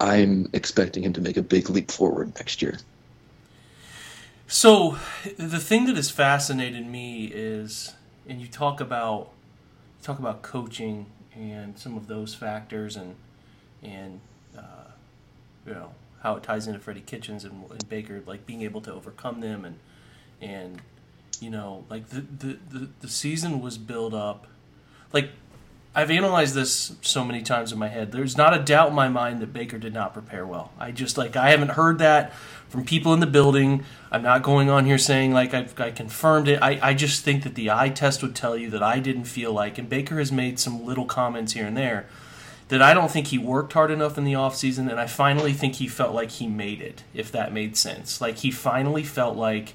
I'm 0.00 0.48
expecting 0.52 1.02
him 1.04 1.12
to 1.14 1.20
make 1.20 1.36
a 1.36 1.42
big 1.42 1.70
leap 1.70 1.90
forward 1.90 2.32
next 2.36 2.62
year. 2.62 2.78
So, 4.46 4.98
the 5.36 5.60
thing 5.60 5.86
that 5.86 5.94
has 5.94 6.10
fascinated 6.10 6.84
me 6.84 7.26
is, 7.26 7.94
and 8.28 8.40
you 8.40 8.48
talk 8.48 8.80
about 8.80 9.30
talk 10.02 10.18
about 10.18 10.42
coaching 10.42 11.06
and 11.36 11.78
some 11.78 11.96
of 11.96 12.08
those 12.08 12.34
factors, 12.34 12.96
and 12.96 13.14
and 13.80 14.20
uh, 14.58 14.90
you 15.64 15.72
know 15.72 15.92
how 16.20 16.36
it 16.36 16.42
ties 16.42 16.66
into 16.66 16.78
Freddie 16.78 17.00
Kitchens 17.00 17.44
and, 17.44 17.64
and, 17.70 17.88
Baker, 17.88 18.22
like 18.26 18.46
being 18.46 18.62
able 18.62 18.80
to 18.82 18.92
overcome 18.92 19.40
them, 19.40 19.64
and 19.64 19.78
and 20.40 20.80
you 21.40 21.50
know, 21.50 21.84
like 21.88 22.08
the 22.08 22.20
the 22.20 22.58
the, 22.70 22.88
the 23.00 23.08
season 23.08 23.60
was 23.60 23.78
built 23.78 24.14
up, 24.14 24.46
like 25.12 25.30
I've 25.94 26.10
analyzed 26.10 26.54
this 26.54 26.92
so 27.02 27.24
many 27.24 27.42
times 27.42 27.72
in 27.72 27.78
my 27.78 27.88
head. 27.88 28.12
There's 28.12 28.36
not 28.36 28.54
a 28.54 28.62
doubt 28.62 28.90
in 28.90 28.94
my 28.94 29.08
mind 29.08 29.40
that 29.40 29.52
Baker 29.52 29.76
did 29.76 29.92
not 29.92 30.12
prepare 30.12 30.46
well. 30.46 30.72
I 30.78 30.92
just 30.92 31.18
like 31.18 31.36
I 31.36 31.50
haven't 31.50 31.70
heard 31.70 31.98
that 31.98 32.32
from 32.68 32.84
people 32.84 33.12
in 33.12 33.20
the 33.20 33.26
building. 33.26 33.84
I'm 34.12 34.22
not 34.22 34.42
going 34.42 34.70
on 34.70 34.86
here 34.86 34.98
saying 34.98 35.32
like 35.32 35.52
I've, 35.52 35.78
I 35.80 35.90
confirmed 35.90 36.46
it. 36.46 36.62
I, 36.62 36.78
I 36.80 36.94
just 36.94 37.24
think 37.24 37.42
that 37.42 37.56
the 37.56 37.70
eye 37.72 37.88
test 37.88 38.22
would 38.22 38.36
tell 38.36 38.56
you 38.56 38.70
that 38.70 38.82
I 38.82 39.00
didn't 39.00 39.24
feel 39.24 39.52
like, 39.52 39.78
and 39.78 39.88
Baker 39.88 40.18
has 40.18 40.30
made 40.30 40.60
some 40.60 40.84
little 40.84 41.06
comments 41.06 41.54
here 41.54 41.66
and 41.66 41.76
there 41.76 42.06
that 42.70 42.80
I 42.80 42.94
don't 42.94 43.10
think 43.10 43.28
he 43.28 43.38
worked 43.38 43.72
hard 43.74 43.90
enough 43.90 44.16
in 44.16 44.24
the 44.24 44.32
offseason, 44.32 44.90
and 44.90 44.98
I 44.98 45.06
finally 45.06 45.52
think 45.52 45.74
he 45.76 45.86
felt 45.86 46.14
like 46.14 46.30
he 46.30 46.46
made 46.46 46.80
it, 46.80 47.04
if 47.12 47.30
that 47.30 47.52
made 47.52 47.76
sense. 47.76 48.20
Like 48.20 48.38
he 48.38 48.50
finally 48.50 49.04
felt 49.04 49.36
like 49.36 49.74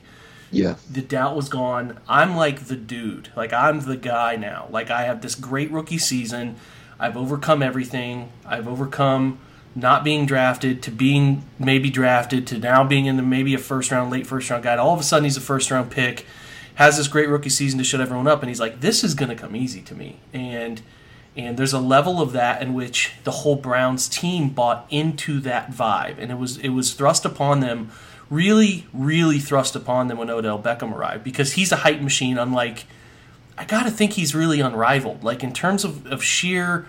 yeah. 0.51 0.75
The 0.89 1.01
doubt 1.01 1.35
was 1.35 1.49
gone. 1.49 1.99
I'm 2.07 2.35
like 2.35 2.65
the 2.65 2.75
dude. 2.75 3.29
Like 3.35 3.51
I'm 3.51 3.81
the 3.81 3.97
guy 3.97 4.35
now. 4.35 4.67
Like 4.71 4.89
I 4.89 5.03
have 5.03 5.21
this 5.21 5.35
great 5.35 5.69
rookie 5.71 5.97
season. 5.97 6.55
I've 6.99 7.17
overcome 7.17 7.61
everything. 7.61 8.31
I've 8.45 8.67
overcome 8.67 9.39
not 9.75 10.05
being 10.05 10.25
drafted 10.25 10.81
to 10.83 10.91
being 10.91 11.43
maybe 11.59 11.89
drafted 11.89 12.47
to 12.47 12.57
now 12.57 12.85
being 12.85 13.05
in 13.05 13.17
the 13.17 13.23
maybe 13.23 13.53
a 13.53 13.57
first 13.57 13.91
round, 13.91 14.11
late 14.11 14.25
first 14.25 14.49
round 14.49 14.63
guy. 14.63 14.77
All 14.77 14.93
of 14.93 14.99
a 14.99 15.03
sudden 15.03 15.25
he's 15.25 15.35
a 15.35 15.41
first 15.41 15.69
round 15.69 15.91
pick, 15.91 16.25
has 16.75 16.95
this 16.97 17.09
great 17.09 17.27
rookie 17.27 17.49
season 17.49 17.77
to 17.79 17.83
shut 17.83 17.99
everyone 17.99 18.27
up, 18.27 18.41
and 18.41 18.49
he's 18.49 18.59
like, 18.59 18.79
This 18.79 19.03
is 19.03 19.13
gonna 19.13 19.35
come 19.35 19.55
easy 19.55 19.81
to 19.81 19.93
me. 19.93 20.19
And 20.31 20.81
and 21.37 21.57
there's 21.57 21.73
a 21.73 21.79
level 21.79 22.21
of 22.21 22.31
that 22.31 22.61
in 22.61 22.73
which 22.73 23.11
the 23.23 23.31
whole 23.31 23.55
Browns 23.55 24.07
team 24.07 24.49
bought 24.49 24.85
into 24.89 25.39
that 25.41 25.71
vibe. 25.71 26.15
And 26.17 26.31
it 26.31 26.37
was 26.37 26.57
it 26.57 26.69
was 26.69 26.93
thrust 26.93 27.25
upon 27.25 27.59
them 27.59 27.91
really, 28.29 28.87
really 28.93 29.39
thrust 29.39 29.75
upon 29.75 30.07
them 30.07 30.17
when 30.17 30.29
Odell 30.29 30.59
Beckham 30.59 30.93
arrived 30.93 31.23
because 31.23 31.53
he's 31.53 31.71
a 31.71 31.77
hype 31.77 32.01
machine. 32.01 32.37
Unlike, 32.37 32.85
I 33.57 33.65
gotta 33.65 33.91
think 33.91 34.13
he's 34.13 34.33
really 34.33 34.61
unrivaled. 34.61 35.23
Like 35.23 35.43
in 35.43 35.53
terms 35.53 35.83
of, 35.83 36.05
of 36.07 36.23
sheer, 36.23 36.87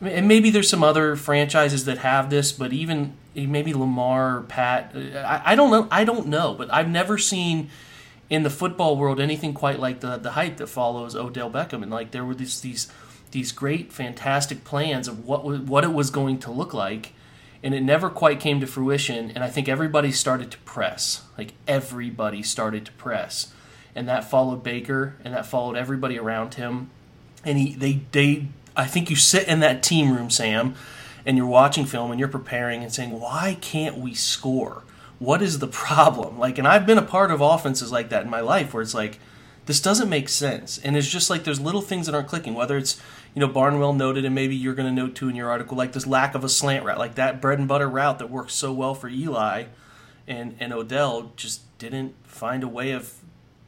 and 0.00 0.26
maybe 0.26 0.50
there's 0.50 0.68
some 0.68 0.82
other 0.84 1.16
franchises 1.16 1.84
that 1.84 1.98
have 1.98 2.30
this, 2.30 2.52
but 2.52 2.72
even 2.72 3.14
maybe 3.34 3.74
Lamar 3.74 4.42
Pat, 4.42 4.92
I, 4.94 5.42
I 5.46 5.54
don't 5.54 5.70
know. 5.70 5.88
I 5.90 6.04
don't 6.04 6.28
know, 6.28 6.54
but 6.54 6.72
I've 6.72 6.88
never 6.88 7.18
seen 7.18 7.70
in 8.30 8.44
the 8.44 8.50
football 8.50 8.96
world 8.96 9.20
anything 9.20 9.52
quite 9.52 9.80
like 9.80 10.00
the 10.00 10.16
the 10.16 10.30
hype 10.30 10.56
that 10.58 10.68
follows 10.68 11.16
Odell 11.16 11.50
Beckham. 11.50 11.82
And 11.82 11.90
like 11.90 12.12
there 12.12 12.24
were 12.24 12.34
these 12.34 12.60
these 12.60 12.90
these 13.30 13.52
great, 13.52 13.92
fantastic 13.92 14.64
plans 14.64 15.08
of 15.08 15.26
what 15.26 15.44
what 15.44 15.84
it 15.84 15.92
was 15.92 16.10
going 16.10 16.38
to 16.40 16.50
look 16.50 16.74
like 16.74 17.12
and 17.62 17.74
it 17.74 17.82
never 17.82 18.08
quite 18.08 18.40
came 18.40 18.60
to 18.60 18.66
fruition 18.66 19.30
and 19.32 19.44
i 19.44 19.48
think 19.48 19.68
everybody 19.68 20.12
started 20.12 20.50
to 20.50 20.58
press. 20.58 21.22
Like 21.36 21.52
everybody 21.66 22.42
started 22.42 22.86
to 22.86 22.92
press. 22.92 23.52
And 23.94 24.08
that 24.08 24.30
followed 24.30 24.62
baker 24.62 25.16
and 25.24 25.34
that 25.34 25.46
followed 25.46 25.76
everybody 25.76 26.18
around 26.18 26.54
him. 26.54 26.90
And 27.44 27.58
he 27.58 27.74
they 27.74 28.00
they 28.12 28.46
i 28.76 28.86
think 28.86 29.10
you 29.10 29.16
sit 29.16 29.48
in 29.48 29.60
that 29.60 29.82
team 29.82 30.12
room 30.12 30.30
sam 30.30 30.74
and 31.26 31.36
you're 31.36 31.46
watching 31.46 31.84
film 31.84 32.10
and 32.10 32.18
you're 32.18 32.28
preparing 32.28 32.82
and 32.82 32.92
saying 32.92 33.18
why 33.18 33.58
can't 33.60 33.98
we 33.98 34.14
score? 34.14 34.84
What 35.18 35.42
is 35.42 35.58
the 35.58 35.66
problem? 35.66 36.38
Like 36.38 36.58
and 36.58 36.66
i've 36.66 36.86
been 36.86 36.98
a 36.98 37.02
part 37.02 37.30
of 37.30 37.40
offenses 37.40 37.92
like 37.92 38.08
that 38.10 38.24
in 38.24 38.30
my 38.30 38.40
life 38.40 38.72
where 38.72 38.82
it's 38.82 38.94
like 38.94 39.18
this 39.66 39.80
doesn't 39.80 40.08
make 40.08 40.28
sense. 40.28 40.78
And 40.78 40.96
it's 40.96 41.08
just 41.08 41.30
like 41.30 41.44
there's 41.44 41.60
little 41.60 41.82
things 41.82 42.06
that 42.06 42.14
aren't 42.14 42.28
clicking 42.28 42.54
whether 42.54 42.78
it's 42.78 43.00
you 43.34 43.40
know, 43.40 43.48
Barnwell 43.48 43.92
noted, 43.92 44.24
and 44.24 44.34
maybe 44.34 44.56
you're 44.56 44.74
going 44.74 44.88
to 44.88 45.02
note 45.02 45.14
too 45.14 45.28
in 45.28 45.36
your 45.36 45.50
article, 45.50 45.76
like 45.76 45.92
this 45.92 46.06
lack 46.06 46.34
of 46.34 46.44
a 46.44 46.48
slant 46.48 46.84
route, 46.84 46.98
like 46.98 47.14
that 47.14 47.40
bread 47.40 47.58
and 47.58 47.68
butter 47.68 47.88
route 47.88 48.18
that 48.18 48.30
works 48.30 48.54
so 48.54 48.72
well 48.72 48.94
for 48.94 49.08
Eli 49.08 49.64
and, 50.30 50.56
and 50.60 50.72
Odell 50.72 51.32
just 51.36 51.76
didn't 51.78 52.14
find 52.24 52.62
a 52.62 52.68
way 52.68 52.92
of 52.92 53.14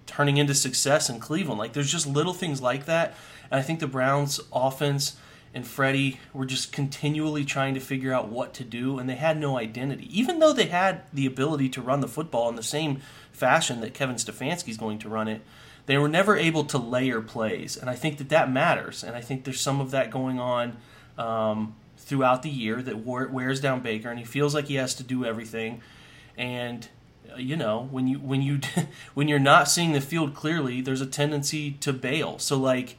turning 0.06 0.36
into 0.36 0.54
success 0.54 1.10
in 1.10 1.18
Cleveland. 1.18 1.58
Like 1.58 1.72
there's 1.72 1.90
just 1.90 2.06
little 2.06 2.32
things 2.32 2.62
like 2.62 2.86
that. 2.86 3.14
And 3.50 3.58
I 3.58 3.62
think 3.62 3.80
the 3.80 3.88
Browns 3.88 4.40
offense 4.52 5.16
and 5.54 5.66
Freddie 5.66 6.18
were 6.32 6.46
just 6.46 6.72
continually 6.72 7.44
trying 7.44 7.74
to 7.74 7.80
figure 7.80 8.12
out 8.12 8.28
what 8.28 8.54
to 8.54 8.64
do, 8.64 8.98
and 8.98 9.06
they 9.06 9.16
had 9.16 9.38
no 9.38 9.58
identity. 9.58 10.08
Even 10.18 10.38
though 10.38 10.54
they 10.54 10.66
had 10.66 11.02
the 11.12 11.26
ability 11.26 11.68
to 11.68 11.82
run 11.82 12.00
the 12.00 12.08
football 12.08 12.48
in 12.48 12.56
the 12.56 12.62
same 12.62 13.02
fashion 13.32 13.82
that 13.82 13.92
Kevin 13.92 14.16
Stefanski 14.16 14.70
is 14.70 14.78
going 14.78 14.98
to 15.00 15.10
run 15.10 15.28
it, 15.28 15.42
they 15.86 15.98
were 15.98 16.08
never 16.08 16.36
able 16.36 16.64
to 16.64 16.78
layer 16.78 17.20
plays, 17.20 17.76
and 17.76 17.90
I 17.90 17.94
think 17.94 18.18
that 18.18 18.28
that 18.28 18.50
matters. 18.50 19.02
And 19.02 19.16
I 19.16 19.20
think 19.20 19.44
there's 19.44 19.60
some 19.60 19.80
of 19.80 19.90
that 19.90 20.10
going 20.10 20.38
on 20.38 20.76
um, 21.18 21.74
throughout 21.96 22.42
the 22.42 22.50
year 22.50 22.82
that 22.82 22.98
wears 23.04 23.60
down 23.60 23.80
Baker, 23.80 24.08
and 24.08 24.18
he 24.18 24.24
feels 24.24 24.54
like 24.54 24.66
he 24.66 24.76
has 24.76 24.94
to 24.96 25.02
do 25.02 25.24
everything. 25.24 25.80
And 26.36 26.88
uh, 27.32 27.36
you 27.36 27.56
know, 27.56 27.88
when 27.90 28.06
you 28.06 28.18
when 28.18 28.42
you 28.42 28.60
when 29.14 29.28
you're 29.28 29.38
not 29.38 29.68
seeing 29.68 29.92
the 29.92 30.00
field 30.00 30.34
clearly, 30.34 30.80
there's 30.80 31.00
a 31.00 31.06
tendency 31.06 31.72
to 31.72 31.92
bail. 31.92 32.38
So 32.38 32.56
like 32.56 32.96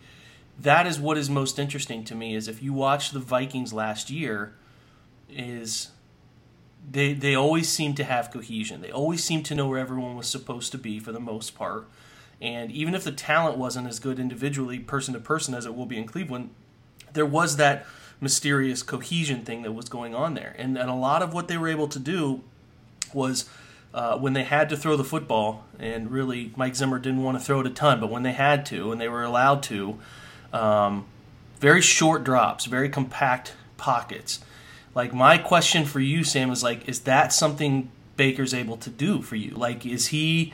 that 0.60 0.86
is 0.86 1.00
what 1.00 1.18
is 1.18 1.30
most 1.30 1.60
interesting 1.60 2.04
to 2.06 2.16
me 2.16 2.36
is 2.36 2.48
if 2.48 2.62
you 2.62 2.74
watch 2.74 3.12
the 3.12 3.20
Vikings 3.20 3.74
last 3.74 4.10
year, 4.10 4.54
is 5.30 5.92
they 6.90 7.14
they 7.14 7.36
always 7.36 7.70
seem 7.70 7.96
to 7.96 8.04
have 8.04 8.32
cohesion. 8.32 8.82
They 8.82 8.92
always 8.92 9.24
seem 9.24 9.44
to 9.44 9.56
know 9.56 9.68
where 9.68 9.80
everyone 9.80 10.16
was 10.16 10.28
supposed 10.28 10.72
to 10.74 10.78
be 10.78 11.00
for 11.00 11.12
the 11.12 11.20
most 11.20 11.56
part. 11.56 11.88
And 12.44 12.72
even 12.74 12.94
if 12.94 13.06
the 13.06 13.12
talent 13.14 13.58
wasn't 13.58 13.88
as 13.88 14.00
good 14.00 14.20
individually, 14.20 14.78
person 14.78 15.14
to 15.14 15.20
person, 15.22 15.56
as 15.56 15.66
it 15.66 15.74
will 15.74 15.86
be 15.86 15.98
in 15.98 16.06
Cleveland, 16.06 16.50
there 17.14 17.26
was 17.26 17.56
that 17.56 17.86
mysterious 18.20 18.84
cohesion 18.84 19.46
thing 19.46 19.62
that 19.62 19.72
was 19.72 19.88
going 19.88 20.14
on 20.14 20.34
there. 20.34 20.54
And, 20.58 20.78
and 20.78 20.90
a 20.90 20.94
lot 20.94 21.22
of 21.24 21.34
what 21.34 21.48
they 21.48 21.58
were 21.58 21.70
able 21.70 21.88
to 21.88 22.00
do 22.00 22.42
was 23.14 23.50
uh, 23.94 24.18
when 24.18 24.34
they 24.34 24.44
had 24.44 24.68
to 24.70 24.78
throw 24.78 24.98
the 24.98 25.06
football, 25.06 25.64
and 25.80 26.12
really 26.12 26.52
Mike 26.58 26.76
Zimmer 26.76 27.00
didn't 27.00 27.24
want 27.24 27.40
to 27.40 27.44
throw 27.44 27.62
it 27.62 27.68
a 27.68 27.70
ton, 27.70 28.02
but 28.02 28.10
when 28.10 28.24
they 28.24 28.34
had 28.34 28.66
to 28.68 28.92
and 28.92 29.00
they 29.00 29.08
were 29.08 29.24
allowed 29.24 29.64
to, 29.64 29.98
um, 30.52 31.06
very 31.62 31.82
short 31.82 32.26
drops, 32.26 32.66
very 32.66 32.90
compact 32.90 33.54
pockets. 33.78 34.42
Like 34.94 35.14
my 35.14 35.38
question 35.38 35.86
for 35.86 36.02
you, 36.02 36.26
Sam, 36.26 36.52
is 36.52 36.62
like, 36.62 36.90
is 36.90 37.02
that 37.02 37.32
something 37.32 37.90
Baker's 38.18 38.54
able 38.54 38.76
to 38.78 38.90
do 38.90 39.22
for 39.22 39.38
you? 39.38 39.52
Like, 39.52 39.86
is 39.86 40.08
he 40.08 40.54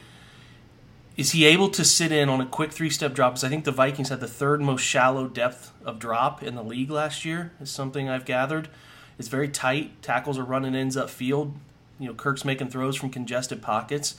is 1.20 1.32
he 1.32 1.44
able 1.44 1.68
to 1.68 1.84
sit 1.84 2.14
in 2.14 2.30
on 2.30 2.40
a 2.40 2.46
quick 2.46 2.72
three 2.72 2.90
step 2.90 3.14
drop? 3.14 3.34
Because 3.34 3.44
I 3.44 3.50
think 3.50 3.66
the 3.66 3.74
Vikings 3.74 4.08
had 4.08 4.22
the 4.22 4.28
third 4.28 4.62
most 4.62 4.82
shallow 4.82 5.28
depth 5.28 5.74
of 5.84 6.00
drop 6.00 6.42
in 6.42 6.56
the 6.56 6.64
league 6.64 6.90
last 6.90 7.26
year, 7.26 7.52
is 7.60 7.70
something 7.70 8.08
I've 8.08 8.24
gathered. 8.24 8.70
It's 9.18 9.28
very 9.28 9.50
tight. 9.50 10.02
Tackles 10.02 10.40
are 10.40 10.46
running 10.46 10.76
ends 10.76 10.96
up 10.96 11.10
field. 11.10 11.56
You 12.00 12.08
know, 12.08 12.14
Kirk's 12.14 12.46
making 12.46 12.70
throws 12.70 12.96
from 12.96 13.10
congested 13.10 13.62
pockets. 13.62 14.16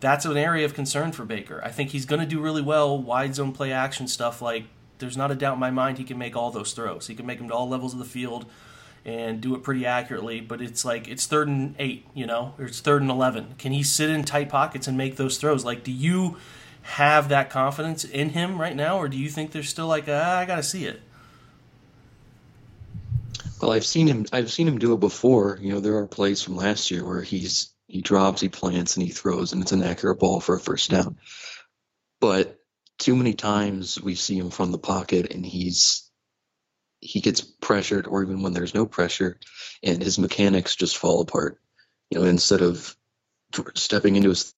That's 0.00 0.24
an 0.24 0.38
area 0.38 0.64
of 0.64 0.72
concern 0.72 1.12
for 1.12 1.26
Baker. 1.26 1.60
I 1.62 1.70
think 1.70 1.90
he's 1.90 2.06
going 2.06 2.22
to 2.22 2.26
do 2.26 2.40
really 2.40 2.62
well 2.62 2.96
wide 2.98 3.34
zone 3.34 3.52
play 3.52 3.70
action 3.70 4.08
stuff. 4.08 4.40
Like, 4.40 4.64
there's 4.96 5.18
not 5.18 5.30
a 5.30 5.34
doubt 5.34 5.54
in 5.54 5.60
my 5.60 5.70
mind 5.70 5.98
he 5.98 6.04
can 6.04 6.16
make 6.16 6.36
all 6.36 6.50
those 6.50 6.72
throws. 6.72 7.06
He 7.06 7.14
can 7.14 7.26
make 7.26 7.36
them 7.36 7.48
to 7.48 7.54
all 7.54 7.68
levels 7.68 7.92
of 7.92 7.98
the 7.98 8.06
field 8.06 8.46
and 9.04 9.40
do 9.40 9.54
it 9.54 9.62
pretty 9.62 9.86
accurately. 9.86 10.40
But 10.40 10.60
it's 10.60 10.84
like 10.84 11.08
it's 11.08 11.26
third 11.26 11.48
and 11.48 11.74
eight, 11.78 12.06
you 12.14 12.26
know, 12.26 12.54
or 12.58 12.66
it's 12.66 12.80
third 12.80 13.02
and 13.02 13.10
eleven. 13.10 13.54
Can 13.58 13.72
he 13.72 13.82
sit 13.82 14.10
in 14.10 14.24
tight 14.24 14.48
pockets 14.48 14.86
and 14.86 14.96
make 14.96 15.16
those 15.16 15.38
throws? 15.38 15.64
Like, 15.64 15.84
do 15.84 15.92
you 15.92 16.36
have 16.82 17.28
that 17.28 17.50
confidence 17.50 18.04
in 18.04 18.30
him 18.30 18.60
right 18.60 18.76
now, 18.76 18.98
or 18.98 19.08
do 19.08 19.16
you 19.16 19.28
think 19.28 19.52
there's 19.52 19.68
still 19.68 19.86
like 19.86 20.04
ah, 20.08 20.38
I 20.38 20.44
got 20.44 20.56
to 20.56 20.62
see 20.62 20.86
it? 20.86 21.00
Well, 23.60 23.72
I've 23.72 23.84
seen 23.84 24.06
him. 24.06 24.26
I've 24.32 24.50
seen 24.50 24.66
him 24.66 24.78
do 24.78 24.94
it 24.94 25.00
before. 25.00 25.58
You 25.60 25.74
know, 25.74 25.80
there 25.80 25.98
are 25.98 26.06
plays 26.06 26.42
from 26.42 26.56
last 26.56 26.90
year 26.90 27.04
where 27.04 27.22
he's 27.22 27.72
he 27.88 28.00
drops, 28.00 28.40
he 28.40 28.48
plants, 28.48 28.96
and 28.96 29.04
he 29.04 29.12
throws, 29.12 29.52
and 29.52 29.60
it's 29.62 29.72
an 29.72 29.82
accurate 29.82 30.18
ball 30.18 30.40
for 30.40 30.54
a 30.54 30.60
first 30.60 30.90
down. 30.90 31.16
but 32.20 32.60
too 33.00 33.16
many 33.16 33.32
times 33.32 34.00
we 34.00 34.14
see 34.14 34.38
him 34.38 34.50
from 34.50 34.70
the 34.70 34.78
pocket 34.78 35.32
and 35.32 35.44
he's 35.44 36.09
he 37.00 37.20
gets 37.20 37.40
pressured 37.40 38.06
or 38.06 38.22
even 38.22 38.42
when 38.42 38.52
there's 38.52 38.74
no 38.74 38.86
pressure 38.86 39.38
and 39.82 40.02
his 40.02 40.18
mechanics 40.18 40.76
just 40.76 40.96
fall 40.96 41.20
apart. 41.20 41.60
You 42.10 42.18
know 42.18 42.26
instead 42.26 42.62
of 42.62 42.96
stepping 43.74 44.16
into 44.16 44.28
his 44.28 44.54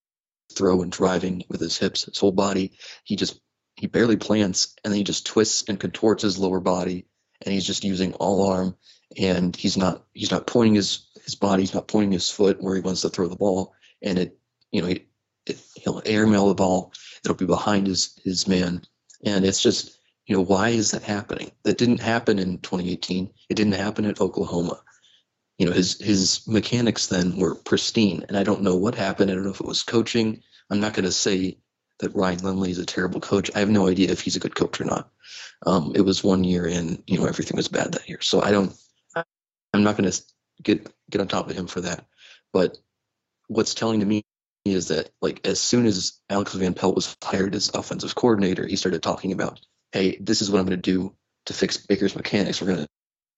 throw 0.52 0.82
and 0.82 0.92
driving 0.92 1.44
with 1.48 1.60
his 1.60 1.78
hips 1.78 2.04
his 2.04 2.18
whole 2.18 2.32
body 2.32 2.72
he 3.04 3.16
just 3.16 3.40
he 3.76 3.86
barely 3.86 4.16
plants 4.16 4.74
and 4.84 4.92
then 4.92 4.98
he 4.98 5.04
just 5.04 5.26
twists 5.26 5.64
and 5.68 5.80
contorts 5.80 6.22
his 6.22 6.38
lower 6.38 6.60
body 6.60 7.06
and 7.40 7.52
he's 7.52 7.66
just 7.66 7.84
using 7.84 8.12
all 8.14 8.50
arm 8.50 8.76
and 9.16 9.56
he's 9.56 9.76
not 9.76 10.04
he's 10.12 10.30
not 10.30 10.46
pointing 10.46 10.74
his 10.74 11.06
his 11.24 11.34
body 11.34 11.62
he's 11.62 11.74
not 11.74 11.88
pointing 11.88 12.12
his 12.12 12.30
foot 12.30 12.62
where 12.62 12.74
he 12.74 12.80
wants 12.80 13.02
to 13.02 13.08
throw 13.08 13.28
the 13.28 13.36
ball 13.36 13.72
and 14.02 14.18
it 14.18 14.38
you 14.70 14.82
know 14.82 14.88
he, 14.88 15.06
it, 15.46 15.58
he'll 15.76 16.02
airmail 16.04 16.48
the 16.48 16.54
ball 16.54 16.92
it'll 17.24 17.36
be 17.36 17.46
behind 17.46 17.86
his 17.86 18.18
his 18.24 18.46
man 18.46 18.82
and 19.24 19.44
it's 19.44 19.62
just 19.62 19.98
you 20.26 20.36
know 20.36 20.42
why 20.42 20.70
is 20.70 20.92
that 20.92 21.02
happening? 21.02 21.52
That 21.64 21.78
didn't 21.78 22.00
happen 22.00 22.38
in 22.38 22.58
2018 22.58 23.30
it 23.50 23.54
didn't 23.54 23.74
happen 23.74 24.04
at 24.06 24.20
oklahoma. 24.20 24.80
You 25.58 25.66
know 25.66 25.72
his 25.72 26.00
his 26.00 26.46
mechanics 26.48 27.08
then 27.08 27.36
were 27.38 27.54
pristine 27.54 28.24
and 28.28 28.36
i 28.36 28.44
don't 28.44 28.62
know 28.62 28.76
what 28.76 28.94
happened. 28.94 29.30
I 29.30 29.34
don't 29.34 29.44
know 29.44 29.50
if 29.50 29.60
it 29.60 29.66
was 29.66 29.82
coaching. 29.82 30.42
I'm 30.70 30.80
not 30.80 30.94
going 30.94 31.04
to 31.04 31.12
say 31.12 31.58
that 32.00 32.14
ryan 32.16 32.40
lindley 32.40 32.70
is 32.70 32.78
a 32.78 32.86
terrible 32.86 33.20
coach. 33.20 33.50
I 33.54 33.60
have 33.60 33.70
no 33.70 33.88
idea 33.88 34.10
if 34.10 34.20
he's 34.20 34.36
a 34.36 34.40
good 34.40 34.54
coach 34.56 34.80
or 34.80 34.84
not. 34.84 35.10
Um, 35.66 35.92
it 35.94 36.02
was 36.02 36.24
one 36.24 36.44
year 36.44 36.66
and 36.66 37.02
you 37.06 37.18
know 37.18 37.26
everything 37.26 37.56
was 37.56 37.68
bad 37.68 37.92
that 37.92 38.08
year. 38.08 38.20
So 38.22 38.42
i 38.42 38.50
don't 38.50 38.74
i'm 39.74 39.84
not 39.84 39.96
going 39.96 40.10
to 40.10 40.22
get 40.62 40.90
get 41.10 41.20
on 41.20 41.28
top 41.28 41.50
of 41.50 41.56
him 41.56 41.66
for 41.66 41.82
that. 41.82 42.06
But 42.52 42.78
what's 43.48 43.74
telling 43.74 44.00
to 44.00 44.06
me 44.06 44.22
is 44.64 44.88
that 44.88 45.10
like 45.20 45.46
as 45.46 45.60
soon 45.60 45.86
as 45.86 46.20
alex 46.30 46.54
van 46.54 46.74
pelt 46.74 46.94
was 46.94 47.16
hired 47.22 47.54
as 47.54 47.70
offensive 47.74 48.14
coordinator 48.14 48.66
he 48.66 48.76
started 48.76 49.02
talking 49.02 49.32
about 49.32 49.60
hey 49.92 50.16
this 50.20 50.42
is 50.42 50.50
what 50.50 50.58
i'm 50.58 50.66
going 50.66 50.80
to 50.80 50.90
do 50.90 51.14
to 51.46 51.52
fix 51.52 51.76
baker's 51.76 52.16
mechanics 52.16 52.60
we're 52.60 52.74
going 52.74 52.86
to 52.86 52.88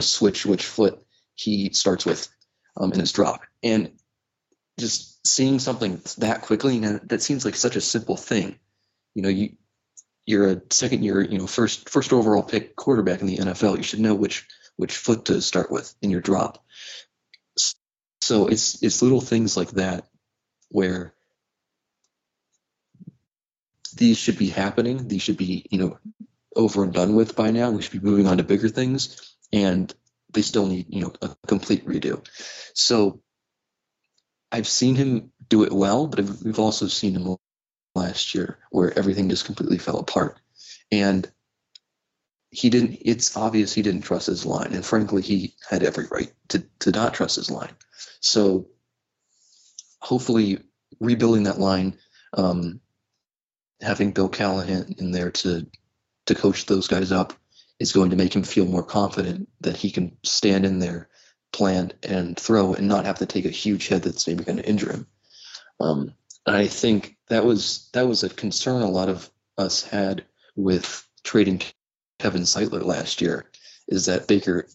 switch 0.04 0.44
which 0.44 0.64
foot 0.64 1.02
he 1.34 1.72
starts 1.72 2.04
with 2.04 2.28
um, 2.76 2.92
in 2.92 3.00
his 3.00 3.12
drop. 3.12 3.42
And 3.62 3.92
just 4.78 5.26
seeing 5.26 5.58
something 5.58 6.00
that 6.18 6.42
quickly, 6.42 6.82
and 6.82 7.00
that 7.08 7.22
seems 7.22 7.44
like 7.44 7.54
such 7.54 7.76
a 7.76 7.80
simple 7.80 8.16
thing. 8.16 8.58
You 9.14 9.22
know, 9.22 9.28
you 9.28 9.56
you're 10.26 10.50
a 10.50 10.62
second 10.70 11.04
year, 11.04 11.20
you 11.20 11.38
know, 11.38 11.46
first 11.46 11.88
first 11.88 12.12
overall 12.12 12.42
pick 12.42 12.74
quarterback 12.74 13.20
in 13.20 13.26
the 13.26 13.36
NFL. 13.36 13.76
You 13.76 13.82
should 13.82 14.00
know 14.00 14.14
which 14.14 14.46
which 14.76 14.96
foot 14.96 15.26
to 15.26 15.40
start 15.40 15.70
with 15.70 15.94
in 16.02 16.10
your 16.10 16.20
drop. 16.20 16.64
So 18.20 18.48
it's 18.48 18.82
it's 18.82 19.02
little 19.02 19.20
things 19.20 19.56
like 19.56 19.70
that 19.72 20.06
where 20.70 21.14
these 23.96 24.18
should 24.18 24.38
be 24.38 24.48
happening. 24.48 25.06
These 25.06 25.22
should 25.22 25.36
be, 25.36 25.66
you 25.70 25.78
know, 25.78 25.98
over 26.56 26.84
and 26.84 26.92
done 26.92 27.14
with 27.14 27.36
by 27.36 27.50
now. 27.50 27.70
We 27.70 27.82
should 27.82 28.00
be 28.00 28.08
moving 28.08 28.26
on 28.26 28.38
to 28.38 28.44
bigger 28.44 28.68
things. 28.68 29.36
And 29.52 29.94
they 30.34 30.42
still 30.42 30.66
need 30.66 30.86
you 30.88 31.00
know 31.00 31.12
a 31.22 31.34
complete 31.46 31.86
redo. 31.86 32.26
So 32.74 33.20
I've 34.52 34.68
seen 34.68 34.96
him 34.96 35.32
do 35.48 35.64
it 35.64 35.72
well, 35.72 36.06
but 36.06 36.20
we've 36.44 36.58
also 36.58 36.86
seen 36.88 37.14
him 37.16 37.36
last 37.94 38.34
year 38.34 38.58
where 38.70 38.96
everything 38.98 39.30
just 39.30 39.46
completely 39.46 39.78
fell 39.78 39.98
apart, 39.98 40.38
and 40.92 41.30
he 42.50 42.70
didn't. 42.70 42.98
It's 43.00 43.36
obvious 43.36 43.72
he 43.72 43.82
didn't 43.82 44.02
trust 44.02 44.26
his 44.26 44.44
line, 44.44 44.72
and 44.74 44.84
frankly, 44.84 45.22
he 45.22 45.54
had 45.68 45.82
every 45.82 46.06
right 46.10 46.32
to 46.48 46.64
to 46.80 46.90
not 46.90 47.14
trust 47.14 47.36
his 47.36 47.50
line. 47.50 47.74
So 48.20 48.68
hopefully, 50.00 50.58
rebuilding 51.00 51.44
that 51.44 51.58
line, 51.60 51.98
um, 52.32 52.80
having 53.80 54.12
Bill 54.12 54.28
Callahan 54.28 54.96
in 54.98 55.12
there 55.12 55.30
to 55.30 55.66
to 56.26 56.34
coach 56.34 56.66
those 56.66 56.88
guys 56.88 57.12
up 57.12 57.32
is 57.78 57.92
going 57.92 58.10
to 58.10 58.16
make 58.16 58.34
him 58.34 58.42
feel 58.42 58.66
more 58.66 58.82
confident 58.82 59.48
that 59.60 59.76
he 59.76 59.90
can 59.90 60.16
stand 60.22 60.64
in 60.64 60.78
there, 60.78 61.08
plant, 61.52 61.94
and 62.02 62.38
throw 62.38 62.74
and 62.74 62.88
not 62.88 63.04
have 63.04 63.18
to 63.18 63.26
take 63.26 63.44
a 63.44 63.50
huge 63.50 63.88
hit 63.88 64.02
that's 64.02 64.26
maybe 64.26 64.44
going 64.44 64.58
to 64.58 64.68
injure 64.68 64.92
him. 64.92 65.06
Um, 65.80 66.14
I 66.46 66.66
think 66.66 67.16
that 67.28 67.44
was 67.44 67.88
that 67.92 68.06
was 68.06 68.22
a 68.22 68.28
concern 68.28 68.82
a 68.82 68.90
lot 68.90 69.08
of 69.08 69.30
us 69.58 69.82
had 69.82 70.24
with 70.56 71.06
trading 71.24 71.62
Kevin 72.18 72.42
Zeitler 72.42 72.84
last 72.84 73.20
year, 73.20 73.46
is 73.88 74.06
that 74.06 74.26
Baker, 74.26 74.66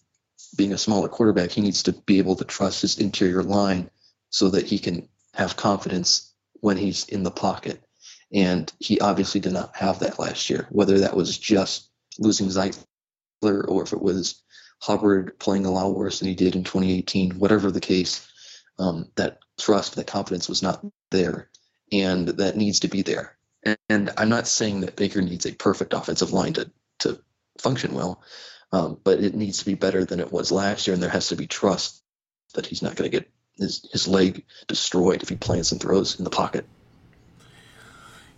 being 0.56 0.72
a 0.72 0.78
smaller 0.78 1.08
quarterback, 1.08 1.50
he 1.50 1.60
needs 1.60 1.84
to 1.84 1.92
be 1.92 2.18
able 2.18 2.36
to 2.36 2.44
trust 2.44 2.82
his 2.82 2.98
interior 2.98 3.42
line 3.42 3.90
so 4.30 4.50
that 4.50 4.66
he 4.66 4.78
can 4.78 5.08
have 5.34 5.56
confidence 5.56 6.32
when 6.54 6.76
he's 6.76 7.04
in 7.08 7.22
the 7.22 7.30
pocket. 7.30 7.80
And 8.32 8.72
he 8.78 9.00
obviously 9.00 9.40
did 9.40 9.52
not 9.52 9.74
have 9.76 9.98
that 10.00 10.18
last 10.18 10.50
year, 10.50 10.66
whether 10.70 10.98
that 11.00 11.16
was 11.16 11.36
just 11.36 11.90
losing 12.18 12.46
Zeitler 12.48 12.84
or 13.42 13.82
if 13.82 13.92
it 13.92 14.00
was 14.00 14.42
Hubbard 14.80 15.38
playing 15.38 15.66
a 15.66 15.70
lot 15.70 15.94
worse 15.94 16.18
than 16.18 16.28
he 16.28 16.34
did 16.34 16.56
in 16.56 16.64
2018, 16.64 17.32
whatever 17.32 17.70
the 17.70 17.80
case, 17.80 18.26
um, 18.78 19.10
that 19.16 19.38
trust, 19.58 19.96
that 19.96 20.06
confidence 20.06 20.48
was 20.48 20.62
not 20.62 20.84
there, 21.10 21.50
and 21.92 22.28
that 22.28 22.56
needs 22.56 22.80
to 22.80 22.88
be 22.88 23.02
there. 23.02 23.36
And, 23.62 23.76
and, 23.90 24.10
I'm 24.16 24.30
not 24.30 24.48
saying 24.48 24.80
that 24.80 24.96
Baker 24.96 25.20
needs 25.20 25.44
a 25.44 25.52
perfect 25.52 25.92
offensive 25.92 26.32
line 26.32 26.54
to 26.54 26.70
to 27.00 27.20
function 27.58 27.92
well, 27.92 28.22
um, 28.72 28.98
but 29.04 29.20
it 29.20 29.34
needs 29.34 29.58
to 29.58 29.66
be 29.66 29.74
better 29.74 30.04
than 30.04 30.20
it 30.20 30.32
was 30.32 30.50
last 30.50 30.86
year, 30.86 30.94
and 30.94 31.02
there 31.02 31.10
has 31.10 31.28
to 31.28 31.36
be 31.36 31.46
trust 31.46 32.02
that 32.54 32.66
he's 32.66 32.82
not 32.82 32.96
going 32.96 33.10
to 33.10 33.18
get 33.18 33.30
his 33.54 33.86
his 33.92 34.08
leg 34.08 34.44
destroyed 34.66 35.22
if 35.22 35.28
he 35.28 35.36
plants 35.36 35.72
and 35.72 35.80
throws 35.80 36.18
in 36.18 36.24
the 36.24 36.30
pocket. 36.30 36.66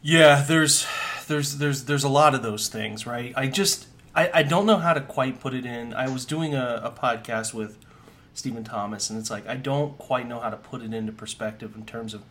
Yeah, 0.03 0.43
there's 0.43 0.85
there's 1.29 1.59
there's 1.59 1.85
there's 1.85 2.03
a 2.03 2.09
lot 2.09 2.35
of 2.35 2.43
those 2.43 2.69
things, 2.69 3.07
right? 3.07 3.33
I 3.37 3.47
just 3.47 3.87
I, 4.15 4.31
I 4.35 4.43
don't 4.43 4.67
know 4.67 4.79
how 4.79 4.95
to 4.95 5.01
quite 5.01 5.41
put 5.41 5.55
it 5.55 5.65
in. 5.65 5.95
I 5.95 6.09
was 6.09 6.25
doing 6.25 6.55
a, 6.55 6.81
a 6.83 6.91
podcast 6.91 7.55
with 7.55 7.79
Stephen 8.35 8.65
Thomas, 8.65 9.11
and 9.11 9.19
it's 9.19 9.31
like 9.31 9.47
I 9.47 9.55
don't 9.55 9.97
quite 9.99 10.27
know 10.27 10.41
how 10.41 10.51
to 10.51 10.57
put 10.57 10.83
it 10.83 10.93
into 10.93 11.12
perspective 11.12 11.77
in 11.77 11.87
terms 11.87 12.15
of 12.15 12.23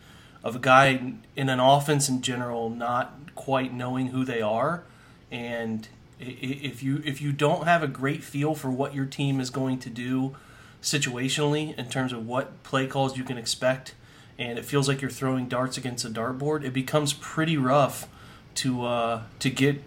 of 0.44 0.56
a 0.56 0.58
guy 0.58 1.14
in 1.34 1.48
an 1.48 1.60
offense 1.60 2.10
in 2.10 2.20
general 2.20 2.68
not 2.68 3.34
quite 3.34 3.72
knowing 3.72 4.08
who 4.08 4.22
they 4.22 4.42
are, 4.42 4.84
and 5.30 5.88
if 6.20 6.82
you 6.82 7.00
if 7.06 7.22
you 7.22 7.32
don't 7.32 7.64
have 7.64 7.82
a 7.82 7.88
great 7.88 8.22
feel 8.22 8.54
for 8.54 8.70
what 8.70 8.94
your 8.94 9.06
team 9.06 9.40
is 9.40 9.48
going 9.48 9.78
to 9.78 9.88
do 9.88 10.36
situationally 10.82 11.74
in 11.78 11.88
terms 11.88 12.12
of 12.12 12.26
what 12.26 12.62
play 12.64 12.86
calls 12.86 13.16
you 13.16 13.24
can 13.24 13.38
expect, 13.38 13.94
and 14.38 14.58
it 14.58 14.64
feels 14.64 14.88
like 14.88 15.00
you're 15.00 15.10
throwing 15.10 15.48
darts 15.48 15.76
against 15.76 16.04
a 16.04 16.08
dartboard, 16.08 16.64
it 16.64 16.72
becomes 16.72 17.12
pretty 17.12 17.56
rough 17.56 18.08
to 18.56 18.84
uh, 18.84 19.22
to 19.38 19.50
get 19.50 19.82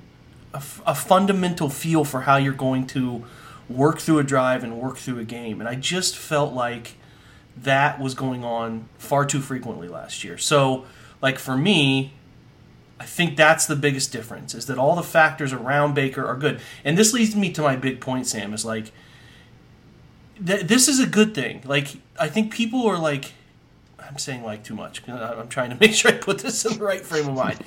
a, 0.53 0.63
a 0.85 0.95
fundamental 0.95 1.69
feel 1.69 2.03
for 2.03 2.21
how 2.21 2.37
you're 2.37 2.53
going 2.53 2.87
to 2.87 3.23
work 3.69 3.99
through 3.99 4.19
a 4.19 4.23
drive 4.23 4.63
and 4.63 4.79
work 4.79 4.97
through 4.97 5.19
a 5.19 5.23
game. 5.23 5.59
And 5.59 5.67
I 5.67 5.75
just 5.75 6.15
felt 6.15 6.53
like 6.53 6.93
that 7.57 7.99
was 7.99 8.13
going 8.13 8.43
on 8.43 8.87
far 8.97 9.25
too 9.25 9.41
frequently 9.41 9.87
last 9.87 10.23
year. 10.23 10.37
So, 10.37 10.85
like 11.21 11.39
for 11.39 11.57
me, 11.57 12.13
I 12.99 13.05
think 13.05 13.35
that's 13.35 13.65
the 13.65 13.75
biggest 13.75 14.11
difference 14.11 14.53
is 14.53 14.67
that 14.67 14.77
all 14.77 14.95
the 14.95 15.03
factors 15.03 15.51
around 15.51 15.95
Baker 15.95 16.25
are 16.25 16.35
good. 16.35 16.61
And 16.83 16.97
this 16.97 17.13
leads 17.13 17.35
me 17.35 17.51
to 17.53 17.61
my 17.61 17.75
big 17.75 17.99
point, 17.99 18.27
Sam, 18.27 18.53
is 18.53 18.63
like 18.65 18.91
th- 20.45 20.61
this 20.67 20.87
is 20.87 20.99
a 20.99 21.07
good 21.07 21.35
thing. 21.35 21.61
Like 21.65 21.97
I 22.19 22.27
think 22.27 22.53
people 22.53 22.85
are 22.87 22.97
like 22.97 23.33
I'm 24.07 24.17
saying 24.17 24.43
like 24.43 24.63
too 24.63 24.75
much. 24.75 25.07
I'm 25.07 25.47
trying 25.47 25.71
to 25.71 25.75
make 25.79 25.93
sure 25.93 26.11
I 26.11 26.15
put 26.15 26.39
this 26.39 26.65
in 26.65 26.77
the 26.77 26.83
right 26.83 27.01
frame 27.01 27.27
of 27.27 27.35
mind. 27.35 27.59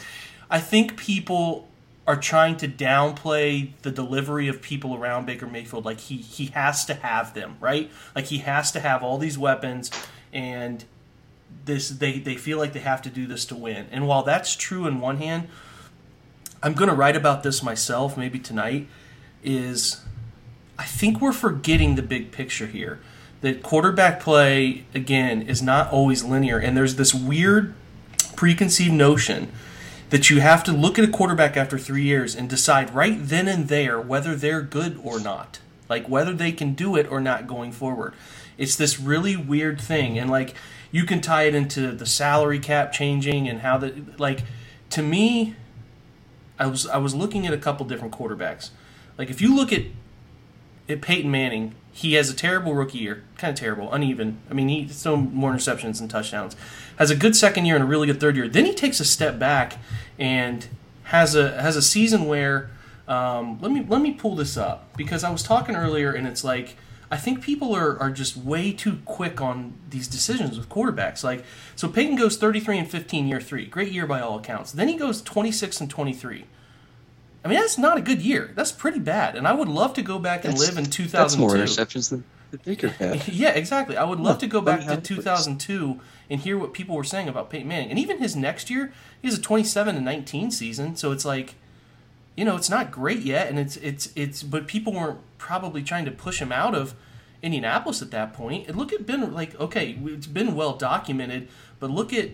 I 0.51 0.61
think 0.61 0.97
people 0.97 1.69
are 2.07 2.17
trying 2.17 2.57
to 2.57 2.67
downplay 2.67 3.71
the 3.83 3.91
delivery 3.91 4.49
of 4.49 4.63
people 4.63 4.95
around 4.95 5.27
Baker 5.27 5.47
Mayfield. 5.47 5.85
Like 5.85 6.01
he 6.01 6.17
he 6.17 6.47
has 6.47 6.85
to 6.87 6.95
have 6.95 7.35
them, 7.35 7.57
right? 7.61 7.91
Like 8.15 8.27
he 8.27 8.39
has 8.39 8.73
to 8.73 8.81
have 8.81 9.03
all 9.03 9.19
these 9.19 9.37
weapons, 9.39 9.91
and 10.33 10.85
this 11.67 11.91
they 11.91 12.19
they 12.19 12.35
feel 12.37 12.59
like 12.59 12.73
they 12.73 12.81
have 12.81 13.03
to 13.03 13.11
do 13.11 13.27
this 13.27 13.45
to 13.47 13.55
win. 13.55 13.87
And 13.91 14.09
while 14.09 14.23
that's 14.23 14.57
true 14.57 14.87
in 14.87 15.01
one 15.01 15.19
hand, 15.19 15.49
I'm 16.63 16.73
going 16.73 16.89
to 16.89 16.95
write 16.95 17.15
about 17.15 17.43
this 17.43 17.63
myself 17.63 18.17
maybe 18.17 18.39
tonight. 18.39 18.89
Is 19.45 20.01
I 20.79 20.85
think 20.85 21.21
we're 21.21 21.33
forgetting 21.33 21.97
the 21.97 22.03
big 22.03 22.33
picture 22.33 22.67
here. 22.67 23.01
That 23.41 23.63
quarterback 23.63 24.21
play 24.21 24.85
again 24.95 25.43
is 25.43 25.63
not 25.63 25.93
always 25.93 26.25
linear, 26.25 26.59
and 26.59 26.77
there's 26.77 26.97
this 26.97 27.15
weird 27.15 27.75
preconceived 28.35 28.95
notion 28.95 29.53
that 30.11 30.31
you 30.31 30.41
have 30.41 30.65
to 30.65 30.73
look 30.73 30.99
at 30.99 31.05
a 31.05 31.11
quarterback 31.11 31.57
after 31.57 31.79
three 31.79 32.03
years 32.03 32.35
and 32.35 32.49
decide 32.49 32.95
right 32.95 33.17
then 33.21 33.47
and 33.47 33.69
there 33.69 34.01
whether 34.01 34.35
they're 34.35 34.63
good 34.63 34.99
or 35.03 35.21
not. 35.21 35.61
Like 35.89 36.09
whether 36.09 36.33
they 36.33 36.53
can 36.53 36.75
do 36.75 36.97
it 36.97 37.11
or 37.11 37.21
not 37.21 37.47
going 37.47 37.73
forward. 37.73 38.15
It's 38.57 38.77
this 38.77 39.01
really 39.01 39.37
weird 39.37 39.81
thing. 39.81 40.19
And 40.19 40.31
like 40.31 40.55
you 40.91 41.05
can 41.05 41.21
tie 41.21 41.45
it 41.45 41.55
into 41.55 41.93
the 41.93 42.07
salary 42.07 42.59
cap 42.59 42.93
changing 42.93 43.49
and 43.49 43.61
how 43.61 43.79
the 43.79 44.05
like 44.19 44.43
to 44.91 45.03
me 45.03 45.57
I 46.59 46.67
was 46.67 46.87
I 46.87 46.99
was 46.99 47.15
looking 47.15 47.47
at 47.47 47.53
a 47.53 47.59
couple 47.59 47.87
different 47.87 48.15
quarterbacks. 48.15 48.71
Like 49.17 49.31
if 49.31 49.41
you 49.41 49.55
look 49.55 49.73
at 49.73 49.83
at 50.89 51.01
Peyton 51.01 51.31
Manning, 51.31 51.75
he 51.93 52.15
has 52.15 52.31
a 52.31 52.35
terrible 52.35 52.75
rookie 52.75 52.99
year, 52.99 53.25
kind 53.37 53.53
of 53.53 53.59
terrible, 53.59 53.93
uneven. 53.93 54.39
I 54.51 54.55
mean, 54.55 54.69
he's 54.69 55.03
thrown 55.03 55.35
more 55.35 55.53
interceptions 55.53 56.01
and 56.01 56.09
touchdowns. 56.09 56.55
Has 56.97 57.11
a 57.11 57.17
good 57.17 57.35
second 57.37 57.67
year 57.67 57.75
and 57.75 57.85
a 57.85 57.87
really 57.87 58.07
good 58.07 58.21
third 58.21 58.37
year. 58.37 58.49
Then 58.49 58.65
he 58.65 58.75
takes 58.75 59.01
a 59.01 59.05
step 59.05 59.39
back 59.39 59.79
and 60.19 60.67
has 61.05 61.35
a 61.35 61.61
has 61.61 61.77
a 61.77 61.83
season 61.83 62.27
where 62.27 62.71
um, 63.09 63.59
let 63.61 63.73
me 63.73 63.85
let 63.89 64.01
me 64.01 64.13
pull 64.13 64.37
this 64.37 64.57
up 64.57 64.97
because 64.97 65.25
I 65.25 65.31
was 65.31 65.43
talking 65.43 65.75
earlier 65.75 66.13
and 66.13 66.27
it's 66.27 66.45
like 66.45 66.77
I 67.11 67.17
think 67.17 67.43
people 67.43 67.75
are, 67.75 67.99
are 67.99 68.11
just 68.11 68.37
way 68.37 68.73
too 68.73 69.01
quick 69.05 69.41
on 69.41 69.73
these 69.89 70.07
decisions 70.07 70.59
with 70.59 70.69
quarterbacks. 70.69 71.25
Like 71.25 71.45
so 71.75 71.89
Peyton 71.89 72.17
goes 72.17 72.37
33 72.37 72.79
and 72.79 72.91
15 72.91 73.27
year 73.27 73.41
3. 73.41 73.67
Great 73.67 73.93
year 73.93 74.07
by 74.07 74.21
all 74.21 74.39
accounts. 74.39 74.73
Then 74.73 74.89
he 74.89 74.97
goes 74.97 75.23
26 75.23 75.81
and 75.81 75.91
23. 75.91 76.45
I 77.49 77.53
mean 77.53 77.61
that's 77.61 77.79
not 77.79 77.97
a 77.97 78.03
good 78.03 78.21
year. 78.21 78.53
That's 78.55 78.73
pretty 78.73 78.99
bad. 78.99 79.37
And 79.37 79.49
I 79.49 79.53
would 79.53 79.69
love 79.69 79.95
to 79.95 80.03
go 80.03 80.19
back 80.19 80.45
and 80.45 80.55
That's- 80.55 80.69
live 80.69 80.79
in 80.85 80.91
2002. 80.91 81.11
That's 81.17 81.37
more 81.37 81.51
interceptions 81.51 82.11
than 82.11 82.25
Baker 82.65 82.89
had. 82.89 83.27
Yeah, 83.29 83.51
exactly. 83.51 83.97
I 83.97 84.05
would 84.05 84.21
love 84.21 84.39
to 84.39 84.47
go 84.47 84.61
back 84.61 84.81
to 84.81 84.87
have 84.87 84.99
it, 84.99 85.05
please. 85.05 85.17
2002 85.17 86.01
and 86.31 86.41
hear 86.41 86.59
what 86.59 86.73
people 86.73 86.95
were 86.95 87.05
saying 87.05 87.29
about 87.29 87.51
Peyton 87.51 87.69
Manning. 87.69 87.91
And 87.91 87.99
even 87.99 88.19
his 88.19 88.37
next 88.37 88.71
year, 88.71 88.93
he 89.21 89.29
has 89.29 89.39
a 89.39 89.41
27 89.41 89.97
and 89.97 90.05
19 90.05 90.51
season, 90.51 90.97
so 90.97 91.13
it's 91.13 91.25
like 91.25 91.55
you 92.37 92.45
know, 92.45 92.55
it's 92.55 92.71
not 92.71 92.93
great 92.93 93.21
yet 93.21 93.49
and 93.49 93.59
it's 93.59 93.77
it's 93.79 94.13
it's 94.15 94.43
but 94.43 94.69
people 94.69 94.93
weren't 94.93 95.19
probably 95.39 95.83
trying 95.83 96.05
to 96.05 96.11
push 96.13 96.41
him 96.41 96.53
out 96.53 96.75
of 96.75 96.95
Indianapolis 97.43 98.01
at 98.03 98.11
that 98.13 98.33
point. 98.33 98.69
And 98.69 98.77
look 98.77 98.93
at 98.93 99.07
Ben 99.07 99.33
like 99.33 99.59
okay, 99.61 99.99
it's 100.05 100.27
been 100.27 100.55
well 100.55 100.75
documented, 100.75 101.49
but 101.81 101.91
look 101.91 102.13
at 102.13 102.31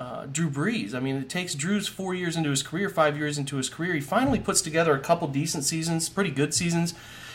uh, 0.00 0.24
Drew 0.24 0.48
Brees. 0.48 0.94
I 0.94 1.00
mean, 1.00 1.16
it 1.16 1.28
takes 1.28 1.54
Drew's 1.54 1.86
four 1.86 2.14
years 2.14 2.34
into 2.34 2.48
his 2.48 2.62
career, 2.62 2.88
five 2.88 3.18
years 3.18 3.36
into 3.36 3.58
his 3.58 3.68
career. 3.68 3.92
He 3.92 4.00
finally 4.00 4.40
puts 4.40 4.62
together 4.62 4.94
a 4.94 4.98
couple 4.98 5.28
decent 5.28 5.64
seasons, 5.64 6.08
pretty 6.08 6.30
good 6.30 6.54
seasons 6.54 6.94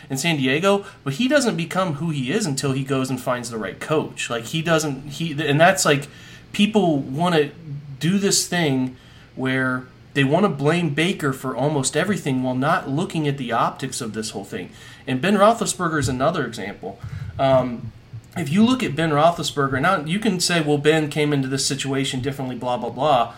in 0.09 0.17
San 0.17 0.37
Diego, 0.37 0.83
but 1.03 1.13
he 1.13 1.27
doesn't 1.27 1.55
become 1.55 1.95
who 1.95 2.09
he 2.09 2.31
is 2.31 2.47
until 2.47 2.71
he 2.71 2.83
goes 2.83 3.11
and 3.11 3.21
finds 3.21 3.51
the 3.51 3.59
right 3.59 3.79
coach. 3.79 4.31
Like 4.31 4.45
he 4.45 4.63
doesn't 4.63 5.09
he, 5.09 5.31
and 5.47 5.61
that's 5.61 5.85
like 5.85 6.07
people 6.53 6.97
want 6.97 7.35
to 7.35 7.51
do 7.99 8.17
this 8.17 8.47
thing 8.47 8.97
where 9.35 9.85
they 10.15 10.23
want 10.23 10.45
to 10.45 10.49
blame 10.49 10.93
Baker 10.93 11.33
for 11.33 11.55
almost 11.55 11.95
everything 11.95 12.41
while 12.41 12.55
not 12.55 12.89
looking 12.89 13.27
at 13.27 13.37
the 13.37 13.51
optics 13.51 14.01
of 14.01 14.13
this 14.13 14.31
whole 14.31 14.45
thing. 14.45 14.71
And 15.05 15.21
Ben 15.21 15.35
Roethlisberger 15.37 15.99
is 15.99 16.09
another 16.09 16.45
example. 16.47 16.99
Um, 17.37 17.91
if 18.37 18.49
you 18.49 18.65
look 18.65 18.83
at 18.83 18.95
Ben 18.95 19.11
Roethlisberger, 19.11 19.81
now 19.81 20.03
you 20.03 20.19
can 20.19 20.39
say, 20.39 20.61
well, 20.61 20.77
Ben 20.77 21.09
came 21.09 21.31
into 21.31 21.47
this 21.47 21.65
situation 21.65 22.21
differently, 22.21 22.55
blah, 22.55 22.77
blah, 22.77 22.89
blah. 22.89 23.33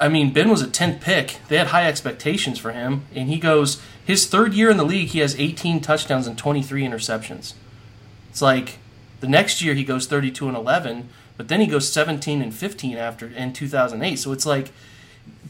I 0.00 0.08
mean, 0.08 0.32
Ben 0.32 0.48
was 0.48 0.62
a 0.62 0.66
10th 0.66 1.00
pick. 1.00 1.38
They 1.48 1.58
had 1.58 1.68
high 1.68 1.86
expectations 1.86 2.58
for 2.58 2.72
him. 2.72 3.04
And 3.14 3.28
he 3.28 3.38
goes, 3.38 3.82
his 4.04 4.26
third 4.26 4.54
year 4.54 4.70
in 4.70 4.76
the 4.76 4.84
league, 4.84 5.08
he 5.08 5.18
has 5.18 5.38
18 5.38 5.80
touchdowns 5.80 6.26
and 6.26 6.38
23 6.38 6.82
interceptions. 6.82 7.54
It's 8.30 8.40
like 8.40 8.78
the 9.20 9.28
next 9.28 9.60
year 9.60 9.74
he 9.74 9.84
goes 9.84 10.06
32 10.06 10.48
and 10.48 10.56
11, 10.56 11.08
but 11.36 11.48
then 11.48 11.60
he 11.60 11.66
goes 11.66 11.92
17 11.92 12.40
and 12.40 12.54
15 12.54 12.96
after 12.96 13.26
in 13.26 13.52
2008. 13.52 14.16
So 14.16 14.32
it's 14.32 14.46
like 14.46 14.72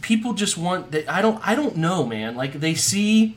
people 0.01 0.33
just 0.33 0.59
want 0.59 0.91
that. 0.93 1.09
I 1.09 1.23
don't. 1.23 1.47
I 1.47 1.55
don't 1.55 1.77
know, 1.77 2.05
man. 2.05 2.37
Like 2.37 2.55
they 2.55 2.75
see 2.75 3.37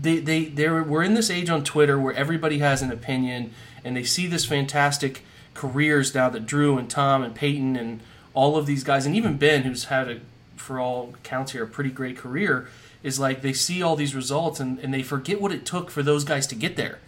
they 0.00 0.18
they 0.18 0.44
they're 0.46 0.82
we're 0.82 1.02
in 1.02 1.14
this 1.14 1.30
age 1.30 1.48
on 1.48 1.64
Twitter 1.64 1.98
where 1.98 2.14
everybody 2.14 2.58
has 2.58 2.82
an 2.82 2.90
opinion 2.90 3.52
and 3.84 3.96
they 3.96 4.02
see 4.02 4.26
this 4.26 4.44
fantastic 4.44 5.22
careers 5.54 6.14
now 6.14 6.28
that 6.28 6.46
Drew 6.46 6.78
and 6.78 6.88
Tom 6.90 7.22
and 7.22 7.34
Peyton 7.34 7.76
and 7.76 8.00
all 8.34 8.56
of 8.56 8.66
these 8.66 8.84
guys 8.84 9.06
and 9.06 9.16
even 9.16 9.38
Ben 9.38 9.62
who's 9.62 9.84
had 9.84 10.08
a 10.08 10.20
for 10.56 10.80
all 10.80 11.14
accounts 11.14 11.52
here 11.52 11.64
a 11.64 11.66
pretty 11.66 11.90
great 11.90 12.16
career 12.16 12.68
is 13.02 13.20
like 13.20 13.40
they 13.40 13.52
see 13.52 13.82
all 13.82 13.94
these 13.94 14.14
results 14.14 14.58
and, 14.58 14.78
and 14.80 14.92
they 14.92 15.02
forget 15.02 15.40
what 15.40 15.52
it 15.52 15.64
took 15.64 15.90
for 15.90 16.02
those 16.02 16.24
guys 16.24 16.46
to 16.48 16.54
get 16.54 16.76
there. 16.76 16.98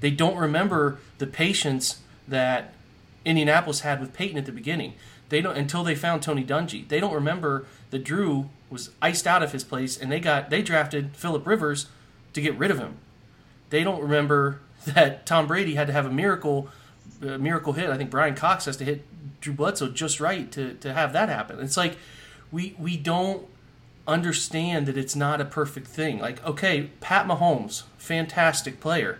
They 0.00 0.10
don't 0.10 0.36
remember 0.36 0.98
the 1.18 1.26
patience 1.26 2.00
that 2.28 2.74
Indianapolis 3.24 3.80
had 3.80 4.00
with 4.00 4.12
Peyton 4.12 4.38
at 4.38 4.46
the 4.46 4.52
beginning. 4.52 4.94
They 5.28 5.40
don't 5.40 5.56
until 5.56 5.82
they 5.82 5.96
found 5.96 6.22
Tony 6.22 6.44
Dungy. 6.44 6.86
They 6.86 7.00
don't 7.00 7.12
remember 7.12 7.66
that 7.90 8.04
Drew 8.04 8.48
was 8.70 8.90
iced 9.02 9.26
out 9.26 9.42
of 9.42 9.52
his 9.52 9.64
place 9.64 9.98
and 9.98 10.12
they 10.12 10.20
got 10.20 10.48
they 10.48 10.62
drafted 10.62 11.16
Philip 11.16 11.46
Rivers 11.46 11.88
to 12.32 12.40
get 12.40 12.56
rid 12.56 12.70
of 12.70 12.78
him. 12.78 12.96
They 13.70 13.84
don't 13.84 14.02
remember 14.02 14.60
that 14.86 15.26
Tom 15.26 15.46
Brady 15.46 15.74
had 15.74 15.86
to 15.86 15.92
have 15.92 16.06
a 16.06 16.10
miracle 16.10 16.68
a 17.20 17.38
miracle 17.38 17.72
hit. 17.72 17.90
I 17.90 17.96
think 17.96 18.10
Brian 18.10 18.34
Cox 18.34 18.66
has 18.66 18.76
to 18.76 18.84
hit 18.84 19.02
Drew 19.40 19.52
Bledsoe 19.52 19.88
just 19.88 20.20
right 20.20 20.50
to, 20.52 20.74
to 20.74 20.94
have 20.94 21.12
that 21.12 21.28
happen. 21.28 21.60
It's 21.60 21.76
like 21.76 21.96
we 22.52 22.74
we 22.78 22.96
don't 22.96 23.46
understand 24.06 24.86
that 24.86 24.96
it's 24.96 25.14
not 25.14 25.40
a 25.40 25.44
perfect 25.44 25.86
thing. 25.86 26.18
Like, 26.18 26.44
okay, 26.44 26.90
Pat 27.00 27.26
Mahomes, 27.26 27.84
fantastic 27.98 28.80
player. 28.80 29.18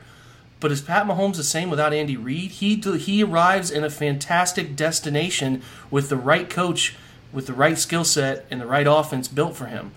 But 0.61 0.73
is 0.73 0.81
Pat 0.81 1.07
Mahomes 1.07 1.37
the 1.37 1.45
same 1.45 1.71
without 1.71 1.93
Andy 1.93 2.17
Reid? 2.17 2.53
He 2.53 2.77
he 2.77 3.23
arrives 3.23 3.71
in 3.71 3.85
a 3.85 3.91
fantastic 3.91 4.75
destination 4.75 5.63
with 5.91 6.09
the 6.09 6.17
right 6.17 6.51
coach, 6.51 6.97
with 7.33 7.47
the 7.47 7.53
right 7.53 7.79
skill 7.79 8.05
set, 8.05 8.45
and 8.51 8.61
the 8.61 8.67
right 8.67 8.87
offense 8.87 9.29
built 9.29 9.55
for 9.55 9.67
him. 9.67 9.93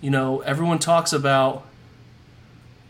You 0.00 0.10
know, 0.10 0.40
everyone 0.42 0.78
talks 0.78 1.12
about 1.12 1.66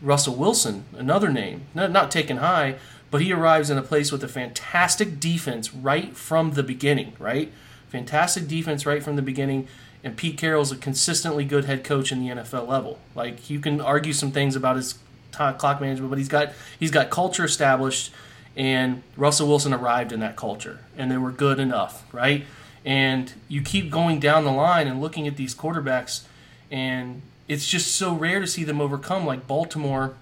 Russell 0.01 0.35
Wilson, 0.35 0.85
another 0.95 1.29
name, 1.29 1.65
not, 1.73 1.91
not 1.91 2.11
taken 2.11 2.37
high, 2.37 2.75
but 3.09 3.21
he 3.21 3.31
arrives 3.31 3.69
in 3.69 3.77
a 3.77 3.81
place 3.81 4.11
with 4.11 4.23
a 4.23 4.27
fantastic 4.27 5.19
defense 5.19 5.73
right 5.73 6.15
from 6.15 6.51
the 6.51 6.63
beginning, 6.63 7.13
right? 7.19 7.51
Fantastic 7.89 8.47
defense 8.47 8.85
right 8.85 9.01
from 9.01 9.15
the 9.15 9.21
beginning. 9.21 9.67
And 10.03 10.15
Pete 10.15 10.37
Carroll's 10.37 10.71
a 10.71 10.77
consistently 10.77 11.45
good 11.45 11.65
head 11.65 11.83
coach 11.83 12.11
in 12.11 12.19
the 12.19 12.33
NFL 12.33 12.67
level. 12.67 12.99
Like 13.15 13.49
you 13.49 13.59
can 13.59 13.81
argue 13.81 14.13
some 14.13 14.31
things 14.31 14.55
about 14.55 14.75
his 14.75 14.99
clock 15.31 15.81
management, 15.81 16.09
but 16.09 16.17
he's 16.17 16.27
got 16.27 16.53
he's 16.79 16.91
got 16.91 17.09
culture 17.09 17.45
established, 17.45 18.11
and 18.55 19.03
Russell 19.15 19.47
Wilson 19.47 19.73
arrived 19.73 20.11
in 20.11 20.19
that 20.19 20.35
culture, 20.35 20.79
and 20.97 21.11
they 21.11 21.17
were 21.17 21.31
good 21.31 21.59
enough, 21.59 22.03
right? 22.13 22.45
And 22.85 23.33
you 23.47 23.61
keep 23.61 23.89
going 23.89 24.19
down 24.19 24.45
the 24.45 24.51
line 24.51 24.87
and 24.87 25.01
looking 25.01 25.27
at 25.27 25.35
these 25.35 25.53
quarterbacks, 25.53 26.23
and 26.71 27.21
it's 27.47 27.67
just 27.67 27.95
so 27.95 28.13
rare 28.13 28.39
to 28.39 28.47
see 28.47 28.63
them 28.63 28.81
overcome. 28.81 29.25
Like 29.25 29.47
Baltimore 29.47 30.15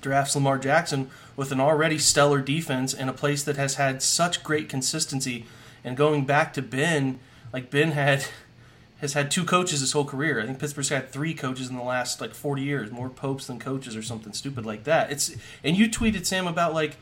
drafts 0.00 0.34
Lamar 0.34 0.58
Jackson 0.58 1.10
with 1.36 1.52
an 1.52 1.60
already 1.60 1.98
stellar 1.98 2.40
defense 2.40 2.92
and 2.92 3.08
a 3.08 3.12
place 3.12 3.42
that 3.44 3.56
has 3.56 3.76
had 3.76 4.02
such 4.02 4.42
great 4.42 4.68
consistency. 4.68 5.46
And 5.84 5.96
going 5.96 6.24
back 6.24 6.52
to 6.54 6.62
Ben, 6.62 7.18
like 7.52 7.70
Ben 7.70 7.92
had 7.92 8.26
has 9.00 9.14
had 9.14 9.32
two 9.32 9.44
coaches 9.44 9.80
his 9.80 9.92
whole 9.92 10.04
career. 10.04 10.40
I 10.40 10.46
think 10.46 10.60
Pittsburgh's 10.60 10.90
had 10.90 11.10
three 11.10 11.34
coaches 11.34 11.68
in 11.68 11.76
the 11.76 11.82
last 11.82 12.20
like 12.20 12.34
40 12.34 12.62
years, 12.62 12.92
more 12.92 13.08
popes 13.08 13.48
than 13.48 13.58
coaches 13.58 13.96
or 13.96 14.02
something 14.02 14.32
stupid 14.32 14.64
like 14.64 14.84
that. 14.84 15.10
It's 15.10 15.34
and 15.64 15.76
you 15.76 15.88
tweeted 15.88 16.26
Sam 16.26 16.46
about 16.46 16.74
like 16.74 16.96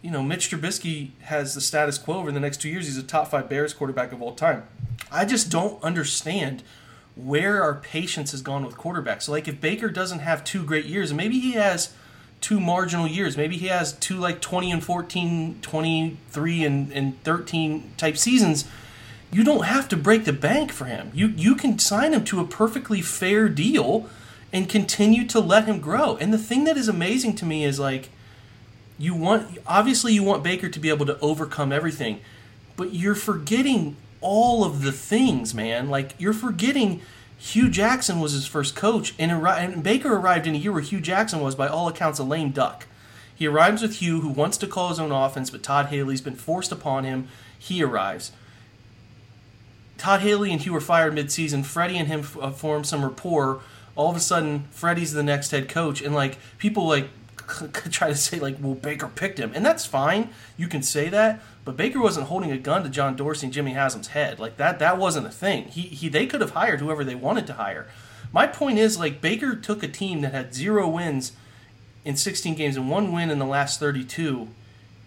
you 0.00 0.10
know 0.10 0.22
Mitch 0.22 0.50
Trubisky 0.50 1.10
has 1.22 1.54
the 1.54 1.60
status 1.60 1.98
quo 1.98 2.18
over 2.18 2.32
the 2.32 2.40
next 2.40 2.60
two 2.60 2.68
years. 2.68 2.86
He's 2.86 2.96
a 2.96 3.02
top 3.02 3.28
five 3.28 3.48
Bears 3.48 3.74
quarterback 3.74 4.12
of 4.12 4.22
all 4.22 4.34
time. 4.34 4.62
I 5.10 5.24
just 5.24 5.50
don't 5.50 5.82
understand 5.82 6.62
where 7.16 7.62
our 7.62 7.74
patience 7.74 8.30
has 8.32 8.42
gone 8.42 8.64
with 8.64 8.76
quarterbacks. 8.76 9.22
So 9.22 9.32
like 9.32 9.48
if 9.48 9.60
Baker 9.60 9.88
doesn't 9.88 10.20
have 10.20 10.44
two 10.44 10.64
great 10.64 10.86
years, 10.86 11.10
and 11.10 11.18
maybe 11.18 11.38
he 11.38 11.52
has 11.52 11.92
two 12.40 12.60
marginal 12.60 13.06
years, 13.06 13.36
maybe 13.36 13.56
he 13.56 13.66
has 13.68 13.92
two 13.94 14.16
like 14.16 14.40
20 14.40 14.72
and 14.72 14.84
14, 14.84 15.58
23 15.60 16.64
and, 16.64 16.92
and 16.92 17.22
13 17.22 17.92
type 17.96 18.16
seasons, 18.16 18.64
you 19.32 19.44
don't 19.44 19.64
have 19.64 19.88
to 19.88 19.96
break 19.96 20.24
the 20.24 20.32
bank 20.32 20.72
for 20.72 20.86
him. 20.86 21.10
You 21.14 21.28
you 21.28 21.54
can 21.54 21.78
sign 21.78 22.12
him 22.12 22.24
to 22.24 22.40
a 22.40 22.46
perfectly 22.46 23.00
fair 23.00 23.48
deal 23.48 24.08
and 24.52 24.68
continue 24.68 25.26
to 25.28 25.40
let 25.40 25.66
him 25.66 25.80
grow. 25.80 26.16
And 26.16 26.32
the 26.32 26.38
thing 26.38 26.64
that 26.64 26.76
is 26.76 26.88
amazing 26.88 27.36
to 27.36 27.44
me 27.44 27.64
is 27.64 27.78
like 27.78 28.10
you 28.98 29.14
want 29.14 29.58
obviously 29.66 30.12
you 30.12 30.22
want 30.22 30.42
Baker 30.42 30.68
to 30.68 30.78
be 30.80 30.88
able 30.88 31.06
to 31.06 31.18
overcome 31.20 31.72
everything, 31.72 32.20
but 32.76 32.92
you're 32.92 33.14
forgetting 33.14 33.96
all 34.20 34.64
of 34.64 34.82
the 34.82 34.92
things, 34.92 35.54
man. 35.54 35.88
Like 35.88 36.14
you're 36.18 36.32
forgetting 36.32 37.00
Hue 37.40 37.70
Jackson 37.70 38.20
was 38.20 38.32
his 38.32 38.46
first 38.46 38.76
coach, 38.76 39.14
and, 39.18 39.32
and 39.32 39.82
Baker 39.82 40.14
arrived 40.14 40.46
in 40.46 40.54
a 40.54 40.58
year 40.58 40.72
where 40.72 40.82
Hue 40.82 41.00
Jackson 41.00 41.40
was, 41.40 41.54
by 41.54 41.68
all 41.68 41.88
accounts, 41.88 42.18
a 42.18 42.22
lame 42.22 42.50
duck. 42.50 42.86
He 43.34 43.46
arrives 43.46 43.80
with 43.80 43.96
Hue, 43.96 44.20
who 44.20 44.28
wants 44.28 44.58
to 44.58 44.66
call 44.66 44.90
his 44.90 45.00
own 45.00 45.10
offense, 45.10 45.48
but 45.48 45.62
Todd 45.62 45.86
Haley's 45.86 46.20
been 46.20 46.34
forced 46.34 46.70
upon 46.70 47.04
him. 47.04 47.28
He 47.58 47.82
arrives. 47.82 48.32
Todd 49.96 50.20
Haley 50.20 50.52
and 50.52 50.60
Hue 50.60 50.74
were 50.74 50.80
fired 50.82 51.14
midseason. 51.14 51.64
Freddie 51.64 51.96
and 51.96 52.08
him 52.08 52.26
uh, 52.38 52.50
formed 52.50 52.86
some 52.86 53.02
rapport. 53.02 53.62
All 53.96 54.10
of 54.10 54.16
a 54.16 54.20
sudden, 54.20 54.64
Freddie's 54.70 55.14
the 55.14 55.22
next 55.22 55.50
head 55.50 55.66
coach, 55.70 56.02
and 56.02 56.14
like 56.14 56.36
people 56.58 56.86
like 56.86 57.08
try 57.90 58.08
to 58.08 58.14
say 58.14 58.38
like, 58.38 58.56
well, 58.60 58.74
Baker 58.74 59.08
picked 59.08 59.38
him, 59.38 59.52
and 59.54 59.64
that's 59.64 59.86
fine. 59.86 60.28
You 60.58 60.68
can 60.68 60.82
say 60.82 61.08
that, 61.08 61.40
but 61.64 61.76
Baker 61.76 62.00
wasn't 62.00 62.28
holding 62.28 62.50
a 62.50 62.58
gun 62.58 62.82
to 62.82 62.88
John 62.88 63.16
Dorsey 63.16 63.46
and 63.46 63.52
Jimmy 63.52 63.72
Haslam's 63.72 64.08
head. 64.08 64.38
Like 64.38 64.56
that, 64.56 64.78
that 64.78 64.98
wasn't 64.98 65.26
a 65.26 65.30
thing. 65.30 65.64
He, 65.68 65.82
he, 65.82 66.08
they 66.08 66.26
could 66.26 66.40
have 66.40 66.52
hired 66.52 66.80
whoever 66.80 67.04
they 67.04 67.14
wanted 67.14 67.46
to 67.48 67.54
hire. 67.54 67.86
My 68.32 68.46
point 68.46 68.78
is 68.78 68.98
like 68.98 69.20
Baker 69.20 69.54
took 69.54 69.82
a 69.82 69.88
team 69.88 70.20
that 70.22 70.32
had 70.32 70.54
zero 70.54 70.88
wins 70.88 71.32
in 72.04 72.16
16 72.16 72.54
games 72.54 72.76
and 72.76 72.88
one 72.88 73.12
win 73.12 73.30
in 73.30 73.38
the 73.38 73.46
last 73.46 73.78
32, 73.80 74.48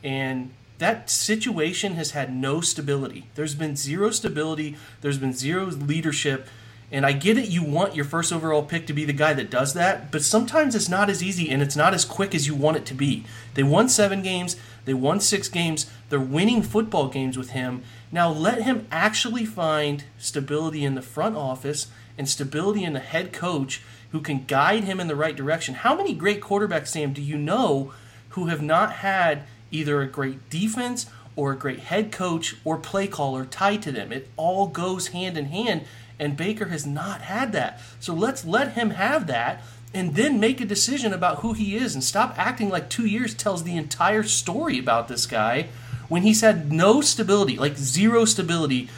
and 0.03 0.51
that 0.77 1.09
situation 1.09 1.93
has 1.93 2.11
had 2.11 2.33
no 2.33 2.61
stability. 2.61 3.27
There's 3.35 3.55
been 3.55 3.75
zero 3.75 4.09
stability. 4.11 4.75
There's 5.01 5.17
been 5.17 5.33
zero 5.33 5.65
leadership. 5.65 6.47
And 6.93 7.07
I 7.07 7.11
get 7.11 7.39
it, 7.39 7.49
you 7.49 7.63
want 7.63 7.95
your 7.95 8.05
first 8.05 8.31
overall 8.31 8.61
pick 8.61 8.85
to 8.85 8.93
be 8.93 9.03
the 9.03 9.13
guy 9.13 9.33
that 9.33 9.49
does 9.49 9.73
that, 9.73 10.11
but 10.11 10.21
sometimes 10.21 10.75
it's 10.75 10.87
not 10.87 11.09
as 11.09 11.23
easy 11.23 11.49
and 11.49 11.59
it's 11.59 11.75
not 11.75 11.95
as 11.95 12.05
quick 12.05 12.35
as 12.35 12.45
you 12.45 12.53
want 12.53 12.77
it 12.77 12.85
to 12.85 12.93
be. 12.93 13.25
They 13.55 13.63
won 13.63 13.89
seven 13.89 14.21
games. 14.21 14.57
They 14.85 14.93
won 14.93 15.19
six 15.19 15.49
games. 15.49 15.89
They're 16.09 16.19
winning 16.19 16.61
football 16.61 17.07
games 17.07 17.35
with 17.35 17.49
him. 17.49 17.81
Now 18.11 18.29
let 18.29 18.61
him 18.61 18.85
actually 18.91 19.43
find 19.43 20.03
stability 20.19 20.85
in 20.85 20.93
the 20.93 21.01
front 21.01 21.35
office 21.35 21.87
and 22.15 22.29
stability 22.29 22.83
in 22.83 22.93
the 22.93 22.99
head 22.99 23.33
coach 23.33 23.81
who 24.11 24.21
can 24.21 24.45
guide 24.45 24.83
him 24.83 24.99
in 24.99 25.07
the 25.07 25.15
right 25.15 25.35
direction. 25.35 25.73
How 25.73 25.95
many 25.95 26.13
great 26.13 26.41
quarterbacks, 26.41 26.89
Sam, 26.89 27.11
do 27.11 27.23
you 27.23 27.39
know 27.39 27.91
who 28.29 28.45
have 28.47 28.61
not 28.61 28.93
had 28.97 29.43
either 29.71 29.99
a 29.99 30.07
great 30.07 30.47
defense 30.51 31.07
or 31.35 31.51
a 31.51 31.57
great 31.57 31.79
head 31.79 32.11
coach 32.11 32.55
or 32.63 32.77
play 32.77 33.07
caller 33.07 33.45
tied 33.45 33.81
to 33.81 33.91
them? 33.91 34.11
It 34.11 34.29
all 34.37 34.67
goes 34.67 35.07
hand 35.07 35.39
in 35.39 35.45
hand, 35.45 35.85
and 36.19 36.37
Baker 36.37 36.65
has 36.65 36.85
not 36.85 37.21
had 37.21 37.51
that. 37.53 37.79
So 37.99 38.13
let's 38.13 38.45
let 38.45 38.73
him 38.73 38.91
have 38.91 39.27
that 39.27 39.63
and 39.93 40.15
then 40.15 40.39
make 40.39 40.59
a 40.59 40.65
decision 40.65 41.13
about 41.13 41.39
who 41.39 41.53
he 41.53 41.75
is 41.75 41.93
and 41.93 42.03
stop 42.03 42.33
acting 42.37 42.69
like 42.69 42.89
two 42.89 43.05
years 43.05 43.33
tells 43.33 43.63
the 43.63 43.77
entire 43.77 44.23
story 44.23 44.79
about 44.79 45.07
this 45.07 45.25
guy 45.25 45.67
when 46.09 46.23
he's 46.23 46.41
had 46.41 46.71
no 46.71 47.01
stability, 47.01 47.57
like 47.57 47.77
zero 47.77 48.25
stability. 48.25 48.89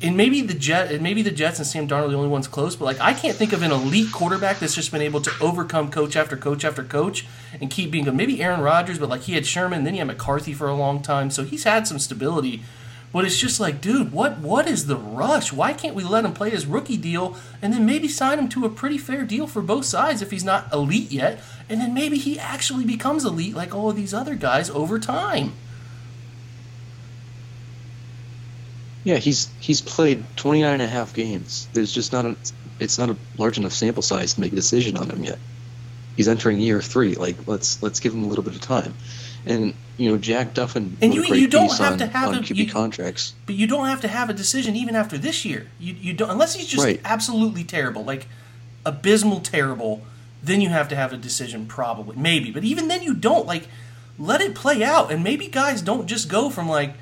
And 0.00 0.16
maybe 0.16 0.40
the 0.40 0.54
Jet, 0.54 1.00
maybe 1.00 1.22
the 1.22 1.30
Jets 1.30 1.58
and 1.58 1.66
Sam 1.66 1.86
Darnold 1.86 2.06
are 2.06 2.08
the 2.08 2.16
only 2.16 2.28
ones 2.28 2.48
close, 2.48 2.74
but 2.74 2.86
like 2.86 3.00
I 3.00 3.12
can't 3.12 3.36
think 3.36 3.52
of 3.52 3.62
an 3.62 3.70
elite 3.70 4.10
quarterback 4.10 4.58
that's 4.58 4.74
just 4.74 4.90
been 4.90 5.02
able 5.02 5.20
to 5.20 5.30
overcome 5.40 5.90
coach 5.90 6.16
after 6.16 6.36
coach 6.36 6.64
after 6.64 6.82
coach 6.82 7.26
and 7.60 7.70
keep 7.70 7.90
being 7.90 8.04
good. 8.04 8.16
Maybe 8.16 8.42
Aaron 8.42 8.62
Rodgers, 8.62 8.98
but 8.98 9.08
like 9.08 9.22
he 9.22 9.34
had 9.34 9.46
Sherman, 9.46 9.84
then 9.84 9.92
he 9.92 9.98
had 9.98 10.08
McCarthy 10.08 10.54
for 10.54 10.66
a 10.66 10.74
long 10.74 11.02
time, 11.02 11.30
so 11.30 11.44
he's 11.44 11.64
had 11.64 11.86
some 11.86 11.98
stability. 12.00 12.62
But 13.12 13.26
it's 13.26 13.38
just 13.38 13.60
like, 13.60 13.80
dude, 13.80 14.10
what 14.10 14.38
what 14.38 14.66
is 14.66 14.86
the 14.86 14.96
rush? 14.96 15.52
Why 15.52 15.74
can't 15.74 15.94
we 15.94 16.02
let 16.02 16.24
him 16.24 16.32
play 16.32 16.48
his 16.50 16.64
rookie 16.64 16.96
deal 16.96 17.36
and 17.60 17.72
then 17.72 17.84
maybe 17.84 18.08
sign 18.08 18.38
him 18.38 18.48
to 18.50 18.64
a 18.64 18.70
pretty 18.70 18.96
fair 18.96 19.24
deal 19.24 19.46
for 19.46 19.60
both 19.60 19.84
sides 19.84 20.22
if 20.22 20.30
he's 20.30 20.44
not 20.44 20.72
elite 20.72 21.12
yet? 21.12 21.40
And 21.68 21.80
then 21.80 21.92
maybe 21.92 22.16
he 22.16 22.38
actually 22.38 22.84
becomes 22.86 23.24
elite 23.24 23.54
like 23.54 23.74
all 23.74 23.90
of 23.90 23.96
these 23.96 24.14
other 24.14 24.34
guys 24.34 24.70
over 24.70 24.98
time. 24.98 25.52
Yeah, 29.04 29.16
he's 29.16 29.50
he's 29.60 29.80
played 29.80 30.24
29 30.36 30.72
and 30.72 30.82
a 30.82 30.86
half 30.86 31.12
games. 31.12 31.68
There's 31.74 31.92
just 31.92 32.12
not 32.12 32.24
a 32.24 32.36
it's 32.80 32.98
not 32.98 33.10
a 33.10 33.16
large 33.36 33.58
enough 33.58 33.72
sample 33.72 34.02
size 34.02 34.34
to 34.34 34.40
make 34.40 34.52
a 34.52 34.56
decision 34.56 34.96
on 34.96 35.10
him 35.10 35.22
yet. 35.22 35.38
He's 36.16 36.28
entering 36.28 36.60
year 36.60 36.80
3. 36.80 37.16
Like 37.16 37.46
let's 37.46 37.82
let's 37.82 38.00
give 38.00 38.14
him 38.14 38.24
a 38.24 38.26
little 38.26 38.44
bit 38.44 38.54
of 38.54 38.60
time. 38.60 38.94
And 39.44 39.74
you 40.02 40.10
know, 40.10 40.18
Jack 40.18 40.54
Duffin 40.54 40.96
and 41.00 41.14
you, 41.14 41.22
you 41.22 41.46
don't 41.46 41.70
have 41.78 41.92
on, 41.92 41.98
to 41.98 42.06
have 42.06 42.28
on 42.28 42.34
a, 42.36 42.40
QB 42.40 42.56
you, 42.56 42.68
contracts. 42.70 43.34
But 43.46 43.54
you 43.54 43.66
don't 43.66 43.86
have 43.86 44.00
to 44.02 44.08
have 44.08 44.28
a 44.28 44.32
decision 44.32 44.74
even 44.76 44.96
after 44.96 45.16
this 45.16 45.44
year. 45.44 45.68
You 45.78 45.94
you 45.94 46.12
don't 46.12 46.30
unless 46.30 46.54
he's 46.54 46.66
just 46.66 46.84
Right. 46.84 47.00
absolutely 47.04 47.64
terrible, 47.64 48.04
like 48.04 48.26
abysmal 48.84 49.40
terrible. 49.40 50.02
Then 50.42 50.60
you 50.60 50.70
have 50.70 50.88
to 50.88 50.96
have 50.96 51.12
a 51.12 51.16
decision, 51.16 51.66
probably, 51.66 52.16
maybe. 52.16 52.50
But 52.50 52.64
even 52.64 52.88
then, 52.88 53.02
you 53.02 53.14
don't 53.14 53.46
like 53.46 53.68
let 54.18 54.40
it 54.40 54.54
play 54.54 54.82
out. 54.82 55.12
And 55.12 55.22
maybe 55.22 55.46
guys 55.46 55.82
don't 55.82 56.06
just 56.06 56.28
go 56.28 56.50
from 56.50 56.68
like 56.68 56.94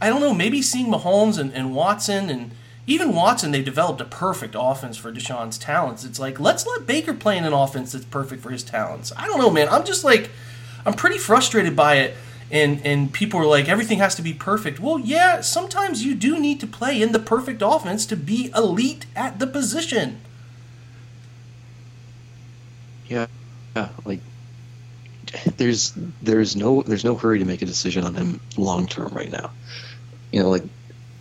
I 0.00 0.08
don't 0.08 0.20
know, 0.20 0.34
maybe 0.34 0.62
seeing 0.62 0.86
Mahomes 0.86 1.38
and, 1.38 1.52
and 1.54 1.74
Watson 1.74 2.28
and 2.28 2.50
even 2.86 3.14
Watson, 3.14 3.52
they 3.52 3.62
developed 3.62 4.00
a 4.00 4.04
perfect 4.04 4.56
offense 4.58 4.96
for 4.96 5.12
Deshaun's 5.12 5.56
talents. 5.56 6.04
It's 6.04 6.18
like 6.18 6.38
let's 6.40 6.66
let 6.66 6.86
Baker 6.86 7.14
play 7.14 7.38
in 7.38 7.44
an 7.44 7.52
offense 7.52 7.92
that's 7.92 8.04
perfect 8.04 8.42
for 8.42 8.50
his 8.50 8.62
talents. 8.62 9.12
I 9.16 9.26
don't 9.26 9.38
know, 9.38 9.50
man. 9.50 9.68
I'm 9.68 9.84
just 9.84 10.04
like 10.04 10.30
I'm 10.84 10.94
pretty 10.94 11.18
frustrated 11.18 11.76
by 11.76 11.96
it. 11.96 12.16
And, 12.52 12.84
and 12.84 13.10
people 13.10 13.40
are 13.40 13.46
like 13.46 13.66
everything 13.66 13.98
has 13.98 14.14
to 14.16 14.22
be 14.22 14.34
perfect. 14.34 14.78
Well, 14.78 14.98
yeah, 14.98 15.40
sometimes 15.40 16.04
you 16.04 16.14
do 16.14 16.38
need 16.38 16.60
to 16.60 16.66
play 16.66 17.00
in 17.00 17.12
the 17.12 17.18
perfect 17.18 17.62
offense 17.64 18.04
to 18.06 18.16
be 18.16 18.52
elite 18.54 19.06
at 19.16 19.38
the 19.38 19.46
position. 19.46 20.20
Yeah, 23.06 23.26
yeah, 23.74 23.88
like 24.04 24.20
there's 25.56 25.92
there's 26.20 26.56
no 26.56 26.82
there's 26.82 27.04
no 27.04 27.16
hurry 27.16 27.38
to 27.38 27.44
make 27.44 27.62
a 27.62 27.66
decision 27.66 28.04
on 28.04 28.14
him 28.14 28.40
long 28.56 28.86
term 28.86 29.08
right 29.08 29.30
now. 29.30 29.50
You 30.30 30.42
know, 30.42 30.50
like 30.50 30.64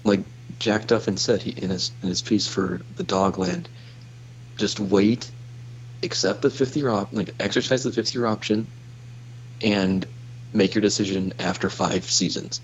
like 0.04 0.22
Jack 0.60 0.88
Duffin 0.88 1.18
said 1.18 1.42
he, 1.42 1.52
in 1.52 1.70
his 1.70 1.92
in 2.02 2.10
his 2.10 2.22
piece 2.22 2.48
for 2.48 2.82
the 2.98 3.04
Dogland, 3.04 3.66
just 4.58 4.80
wait, 4.80 5.32
accept 6.04 6.42
the 6.42 6.50
fifth 6.50 6.76
year 6.76 6.90
op, 6.90 7.14
like 7.14 7.34
exercise 7.40 7.84
the 7.84 7.92
fifth 7.92 8.14
year 8.14 8.26
option, 8.26 8.68
and 9.62 10.06
make 10.54 10.76
your 10.76 10.82
decision 10.82 11.34
after 11.40 11.70
five 11.70 12.06
seasons. 12.06 12.62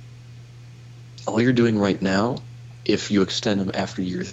All 1.26 1.42
you're 1.42 1.54
doing 1.54 1.78
right 1.78 2.02
now, 2.02 2.38
if 2.86 3.12
you 3.12 3.22
extend 3.22 3.62
him 3.62 3.72
after 3.74 4.02
year 4.02 4.24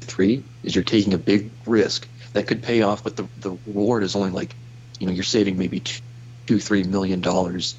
three, 0.00 0.42
is 0.62 0.74
you're 0.74 0.84
taking 0.84 1.14
a 1.14 1.18
big 1.18 1.50
risk 1.66 2.06
that 2.32 2.46
could 2.46 2.62
pay 2.62 2.82
off, 2.82 3.04
but 3.04 3.16
the 3.16 3.28
the 3.40 3.50
reward 3.66 4.02
is 4.02 4.16
only 4.16 4.30
like, 4.30 4.54
you 4.98 5.06
know, 5.06 5.12
you're 5.12 5.24
saving 5.24 5.58
maybe 5.58 5.80
two, 5.80 6.02
two 6.46 6.58
three 6.58 6.84
million 6.84 7.20
dollars 7.20 7.74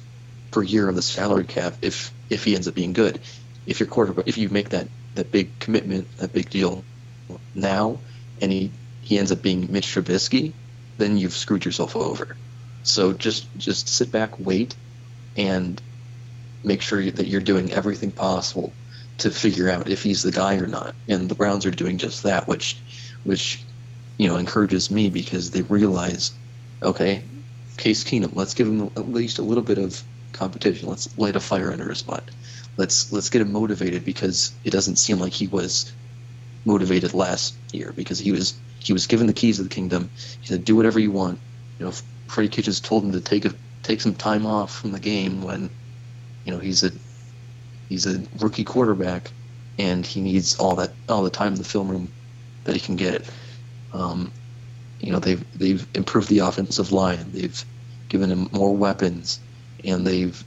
per 0.50 0.62
year 0.62 0.88
of 0.88 0.94
the 0.94 1.02
salary 1.02 1.44
cap 1.44 1.74
if 1.82 2.12
if 2.28 2.44
he 2.44 2.54
ends 2.54 2.68
up 2.68 2.74
being 2.74 2.92
good. 2.92 3.20
If 3.66 3.80
your 3.80 3.88
quarterback, 3.88 4.28
if 4.28 4.38
you 4.38 4.48
make 4.48 4.70
that 4.70 4.88
that 5.14 5.30
big 5.32 5.58
commitment, 5.58 6.16
that 6.18 6.32
big 6.32 6.50
deal 6.50 6.84
now, 7.54 7.98
and 8.40 8.52
he 8.52 8.70
he 9.02 9.18
ends 9.18 9.32
up 9.32 9.42
being 9.42 9.70
Mitch 9.72 9.86
Trubisky, 9.86 10.52
then 10.98 11.16
you've 11.16 11.32
screwed 11.32 11.64
yourself 11.64 11.96
over. 11.96 12.36
So 12.82 13.12
just 13.12 13.46
just 13.58 13.88
sit 13.88 14.12
back, 14.12 14.38
wait, 14.38 14.74
and 15.36 15.80
make 16.62 16.82
sure 16.82 17.02
that 17.10 17.26
you're 17.26 17.40
doing 17.40 17.72
everything 17.72 18.10
possible 18.10 18.72
to 19.18 19.30
figure 19.30 19.68
out 19.68 19.88
if 19.88 20.02
he's 20.02 20.22
the 20.22 20.32
guy 20.32 20.56
or 20.56 20.66
not. 20.66 20.94
And 21.08 21.28
the 21.28 21.34
Browns 21.34 21.66
are 21.66 21.70
doing 21.70 21.98
just 21.98 22.22
that, 22.24 22.48
which 22.48 22.76
which 23.24 23.62
you 24.18 24.28
know 24.28 24.36
encourages 24.36 24.90
me 24.90 25.10
because 25.10 25.50
they 25.50 25.62
realize, 25.62 26.32
okay, 26.82 27.22
Case 27.76 28.04
Keenum, 28.04 28.34
let's 28.34 28.54
give 28.54 28.66
him 28.66 28.82
at 28.96 29.10
least 29.10 29.38
a 29.38 29.42
little 29.42 29.62
bit 29.62 29.78
of 29.78 30.02
competition. 30.32 30.88
Let's 30.88 31.16
light 31.18 31.36
a 31.36 31.40
fire 31.40 31.72
under 31.72 31.88
his 31.88 32.02
butt. 32.02 32.24
Let's 32.76 33.12
let's 33.12 33.30
get 33.30 33.42
him 33.42 33.52
motivated 33.52 34.04
because 34.04 34.52
it 34.64 34.70
doesn't 34.70 34.96
seem 34.96 35.18
like 35.18 35.32
he 35.32 35.46
was 35.46 35.92
motivated 36.64 37.14
last 37.14 37.54
year 37.72 37.92
because 37.94 38.18
he 38.18 38.32
was 38.32 38.54
he 38.78 38.92
was 38.92 39.06
given 39.06 39.26
the 39.26 39.32
keys 39.32 39.58
of 39.58 39.68
the 39.68 39.74
kingdom. 39.74 40.10
He 40.40 40.46
said, 40.46 40.64
"Do 40.64 40.76
whatever 40.76 40.98
you 40.98 41.10
want." 41.10 41.38
You 41.78 41.86
know, 41.86 41.92
Freddie 42.26 42.48
Kitchens 42.48 42.80
told 42.80 43.04
him 43.04 43.12
to 43.12 43.20
take 43.20 43.44
a 43.44 43.54
take 43.82 44.00
some 44.00 44.14
time 44.14 44.46
off 44.46 44.74
from 44.74 44.92
the 44.92 45.00
game 45.00 45.42
when, 45.42 45.70
you 46.44 46.52
know, 46.52 46.58
he's 46.58 46.84
a 46.84 46.90
he's 47.88 48.06
a 48.06 48.22
rookie 48.38 48.64
quarterback 48.64 49.30
and 49.78 50.04
he 50.04 50.20
needs 50.20 50.56
all 50.56 50.76
that 50.76 50.92
all 51.08 51.22
the 51.22 51.30
time 51.30 51.54
in 51.54 51.58
the 51.58 51.64
film 51.64 51.88
room 51.88 52.12
that 52.64 52.74
he 52.74 52.80
can 52.80 52.96
get. 52.96 53.28
Um, 53.92 54.32
you 55.00 55.12
know, 55.12 55.18
they've 55.18 55.44
they've 55.58 55.86
improved 55.94 56.28
the 56.28 56.40
offensive 56.40 56.92
line. 56.92 57.32
They've 57.32 57.64
given 58.08 58.30
him 58.30 58.48
more 58.52 58.74
weapons, 58.74 59.40
and 59.84 60.06
they've 60.06 60.42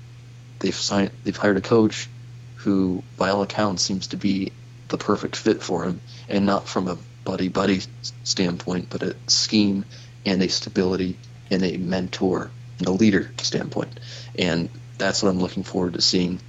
they've 0.59 0.75
signed 0.75 1.11
they've 1.23 1.35
hired 1.35 1.57
a 1.57 1.61
coach 1.61 2.07
who, 2.55 3.03
by 3.17 3.29
all 3.29 3.41
accounts, 3.41 3.83
seems 3.83 4.07
to 4.07 4.17
be 4.17 4.51
the 4.87 4.97
perfect 4.97 5.35
fit 5.35 5.63
for 5.63 5.83
him, 5.83 5.99
and 6.29 6.45
not 6.45 6.67
from 6.67 6.87
a 6.87 6.97
buddy 7.25 7.49
buddy 7.49 7.81
standpoint, 8.23 8.89
but 8.89 9.01
a 9.01 9.15
scheme 9.27 9.85
and 10.25 10.41
a 10.41 10.49
stability 10.49 11.17
and 11.49 11.63
a 11.63 11.77
mentor 11.77 12.51
a 12.85 12.91
leader 12.91 13.31
standpoint. 13.37 13.99
And 14.37 14.69
that's 14.97 15.23
what 15.23 15.29
I'm 15.29 15.39
looking 15.39 15.63
forward 15.63 15.93
to 15.93 16.01
seeing. 16.01 16.39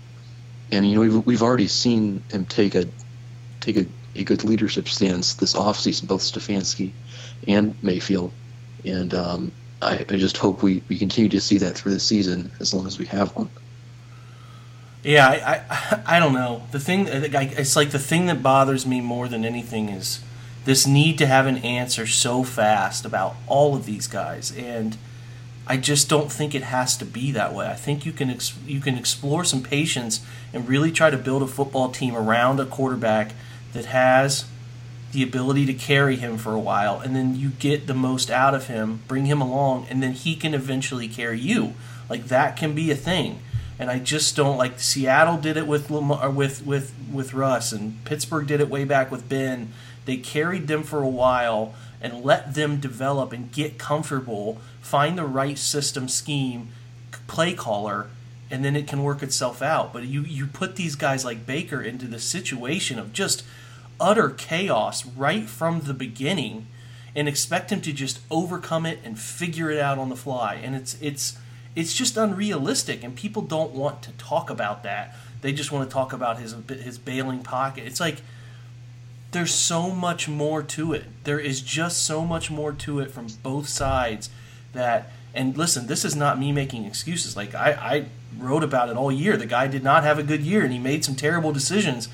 And 0.70 0.88
you 0.88 0.94
know, 0.94 1.00
we've, 1.00 1.26
we've 1.26 1.42
already 1.42 1.68
seen 1.68 2.22
him 2.30 2.46
take 2.46 2.74
a 2.74 2.86
take 3.60 3.76
a, 3.76 3.86
a 4.14 4.24
good 4.24 4.44
leadership 4.44 4.88
stance 4.88 5.34
this 5.34 5.54
offseason, 5.54 6.06
both 6.06 6.22
Stefanski 6.22 6.92
and 7.46 7.74
Mayfield. 7.82 8.32
And 8.84 9.14
um, 9.14 9.52
I, 9.80 10.04
I 10.08 10.16
just 10.16 10.36
hope 10.36 10.62
we, 10.62 10.82
we 10.88 10.98
continue 10.98 11.30
to 11.30 11.40
see 11.40 11.58
that 11.58 11.74
through 11.74 11.92
the 11.92 12.00
season 12.00 12.50
as 12.60 12.74
long 12.74 12.86
as 12.86 12.98
we 12.98 13.06
have 13.06 13.34
one. 13.34 13.48
Yeah, 15.02 15.28
I, 15.28 15.62
I, 15.70 16.16
I 16.16 16.18
don't 16.18 16.32
know. 16.32 16.62
The 16.70 16.80
thing, 16.80 17.06
it's 17.08 17.76
like 17.76 17.90
the 17.90 17.98
thing 17.98 18.26
that 18.26 18.42
bothers 18.42 18.86
me 18.86 19.02
more 19.02 19.28
than 19.28 19.44
anything 19.44 19.90
is 19.90 20.20
this 20.64 20.86
need 20.86 21.18
to 21.18 21.26
have 21.26 21.46
an 21.46 21.58
answer 21.58 22.06
so 22.06 22.42
fast 22.42 23.04
about 23.04 23.36
all 23.46 23.76
of 23.76 23.84
these 23.84 24.06
guys, 24.06 24.50
and 24.56 24.96
I 25.66 25.77
just 25.77 26.09
don't 26.09 26.31
think 26.31 26.55
it 26.55 26.62
has 26.62 26.96
to 26.98 27.05
be 27.05 27.33
that 27.33 27.55
way. 27.55 27.66
I 27.66 27.74
think 27.74 28.05
you 28.05 28.12
can 28.12 28.31
ex- 28.31 28.59
you 28.66 28.81
can 28.81 28.96
explore 28.96 29.44
some 29.44 29.62
patience 29.62 30.24
and 30.53 30.68
really 30.68 30.92
try 30.92 31.11
to 31.11 31.16
build 31.16 31.42
a 31.42 31.46
football 31.46 31.90
team 31.90 32.14
around 32.14 32.61
a 32.61 32.66
quarterback 32.66 33.33
that 33.72 33.87
has 33.87 34.44
the 35.12 35.22
ability 35.22 35.64
to 35.66 35.74
carry 35.74 36.16
him 36.16 36.37
for 36.37 36.53
a 36.53 36.59
while, 36.59 36.98
and 37.00 37.14
then 37.14 37.37
you 37.37 37.50
get 37.50 37.87
the 37.87 37.94
most 37.94 38.31
out 38.31 38.55
of 38.55 38.66
him, 38.66 39.00
bring 39.07 39.27
him 39.27 39.40
along, 39.40 39.87
and 39.88 40.03
then 40.03 40.12
he 40.12 40.35
can 40.35 40.55
eventually 40.55 41.09
carry 41.09 41.38
you. 41.38 41.74
Like 42.11 42.27
that 42.27 42.57
can 42.57 42.74
be 42.74 42.90
a 42.90 42.96
thing 42.96 43.40
and 43.79 43.90
I 43.90 43.98
just 43.98 44.37
don't 44.37 44.57
like 44.57 44.79
Seattle 44.79 45.37
did 45.37 45.57
it 45.57 45.66
with 45.66 45.90
Lamar, 45.90 46.24
uh, 46.24 46.31
with 46.31 46.64
with 46.64 46.94
with 47.12 47.35
Russ 47.35 47.72
and 47.72 48.03
Pittsburgh 48.05 48.46
did 48.46 48.61
it 48.61 48.68
way 48.68 48.85
back 48.85 49.11
with 49.11 49.29
Ben. 49.29 49.72
They 50.05 50.16
carried 50.16 50.68
them 50.68 50.83
for 50.83 51.03
a 51.03 51.09
while 51.09 51.74
and 52.04 52.22
let 52.22 52.52
them 52.52 52.80
develop 52.80 53.32
and 53.32 53.50
get 53.50 53.78
comfortable, 53.78 54.60
find 54.82 55.16
the 55.16 55.24
right 55.24 55.56
system 55.56 56.06
scheme, 56.06 56.68
play 57.26 57.54
caller, 57.54 58.08
and 58.50 58.62
then 58.62 58.76
it 58.76 58.86
can 58.86 59.02
work 59.02 59.22
itself 59.22 59.62
out. 59.62 59.90
But 59.90 60.04
you 60.04 60.20
you 60.20 60.46
put 60.46 60.76
these 60.76 60.96
guys 60.96 61.24
like 61.24 61.46
Baker 61.46 61.80
into 61.80 62.06
the 62.06 62.20
situation 62.20 62.98
of 62.98 63.14
just 63.14 63.42
utter 63.98 64.28
chaos 64.28 65.06
right 65.06 65.48
from 65.48 65.80
the 65.80 65.94
beginning 65.94 66.66
and 67.16 67.26
expect 67.26 67.72
him 67.72 67.80
to 67.80 67.92
just 67.92 68.20
overcome 68.30 68.84
it 68.84 68.98
and 69.02 69.18
figure 69.18 69.70
it 69.70 69.80
out 69.80 69.96
on 69.98 70.10
the 70.10 70.16
fly. 70.16 70.56
And 70.56 70.76
it's 70.76 71.00
it's 71.00 71.38
it's 71.74 71.94
just 71.94 72.18
unrealistic, 72.18 73.02
and 73.02 73.16
people 73.16 73.40
don't 73.40 73.72
want 73.72 74.02
to 74.02 74.12
talk 74.12 74.50
about 74.50 74.82
that. 74.82 75.16
They 75.40 75.54
just 75.54 75.72
want 75.72 75.88
to 75.88 75.94
talk 75.94 76.12
about 76.12 76.38
his 76.38 76.54
his 76.68 76.98
bailing 76.98 77.42
pocket. 77.42 77.86
It's 77.86 77.98
like 77.98 78.18
there's 79.34 79.52
so 79.52 79.90
much 79.90 80.28
more 80.28 80.62
to 80.62 80.92
it. 80.92 81.04
There 81.24 81.40
is 81.40 81.60
just 81.60 82.04
so 82.04 82.24
much 82.24 82.50
more 82.50 82.72
to 82.72 83.00
it 83.00 83.10
from 83.10 83.26
both 83.42 83.68
sides 83.68 84.30
that 84.72 85.10
and 85.34 85.58
listen, 85.58 85.88
this 85.88 86.04
is 86.04 86.14
not 86.14 86.38
me 86.38 86.52
making 86.52 86.84
excuses. 86.84 87.36
Like 87.36 87.54
I, 87.54 87.72
I 87.72 88.04
wrote 88.38 88.62
about 88.62 88.88
it 88.88 88.96
all 88.96 89.10
year. 89.10 89.36
The 89.36 89.46
guy 89.46 89.66
did 89.66 89.82
not 89.82 90.04
have 90.04 90.18
a 90.18 90.22
good 90.22 90.42
year 90.42 90.62
and 90.62 90.72
he 90.72 90.78
made 90.78 91.04
some 91.04 91.16
terrible 91.16 91.52
decisions, 91.52 92.08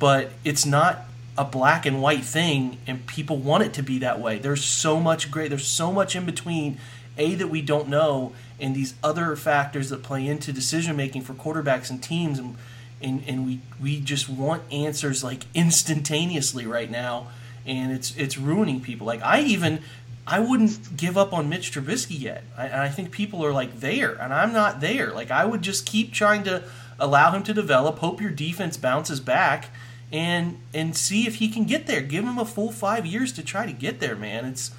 but 0.00 0.30
it's 0.44 0.66
not 0.66 1.04
a 1.38 1.44
black 1.44 1.86
and 1.86 2.02
white 2.02 2.24
thing 2.24 2.78
and 2.86 3.06
people 3.06 3.36
want 3.36 3.62
it 3.62 3.72
to 3.74 3.82
be 3.82 3.98
that 4.00 4.20
way. 4.20 4.38
There's 4.38 4.64
so 4.64 4.98
much 4.98 5.30
great 5.30 5.50
there's 5.50 5.66
so 5.66 5.92
much 5.92 6.16
in 6.16 6.26
between 6.26 6.78
a 7.16 7.36
that 7.36 7.48
we 7.48 7.62
don't 7.62 7.88
know 7.88 8.32
and 8.58 8.74
these 8.74 8.94
other 9.04 9.36
factors 9.36 9.90
that 9.90 10.02
play 10.02 10.26
into 10.26 10.52
decision 10.52 10.96
making 10.96 11.22
for 11.22 11.34
quarterbacks 11.34 11.90
and 11.90 12.02
teams 12.02 12.40
and 12.40 12.56
and, 13.00 13.22
and 13.26 13.46
we 13.46 13.60
we 13.80 14.00
just 14.00 14.28
want 14.28 14.62
answers 14.72 15.22
like 15.22 15.44
instantaneously 15.54 16.66
right 16.66 16.90
now 16.90 17.28
and 17.66 17.92
it's 17.92 18.16
it's 18.16 18.38
ruining 18.38 18.80
people. 18.80 19.06
Like 19.06 19.22
i 19.22 19.40
even 19.40 19.80
i 20.26 20.40
wouldn't 20.40 20.96
give 20.96 21.16
up 21.16 21.32
on 21.32 21.48
mitch 21.48 21.72
trubisky 21.72 22.18
yet. 22.18 22.44
I, 22.56 22.84
I 22.84 22.88
think 22.88 23.10
people 23.10 23.44
are 23.44 23.52
like 23.52 23.80
there 23.80 24.14
and 24.14 24.32
i'm 24.32 24.52
not 24.52 24.80
there. 24.80 25.12
Like 25.12 25.30
i 25.30 25.44
would 25.44 25.62
just 25.62 25.86
keep 25.86 26.12
trying 26.12 26.44
to 26.44 26.64
allow 26.98 27.32
him 27.32 27.42
to 27.44 27.54
develop 27.54 27.98
hope 27.98 28.20
your 28.20 28.30
defense 28.30 28.76
bounces 28.76 29.20
back 29.20 29.70
and 30.12 30.58
and 30.72 30.96
see 30.96 31.26
if 31.26 31.36
he 31.36 31.48
can 31.48 31.64
get 31.64 31.86
there. 31.86 32.00
Give 32.00 32.24
him 32.24 32.38
a 32.38 32.44
full 32.44 32.72
five 32.72 33.04
years 33.04 33.32
to 33.32 33.42
try 33.42 33.66
to 33.66 33.72
get 33.72 34.00
there 34.00 34.16
man. 34.16 34.46
It's 34.46 34.70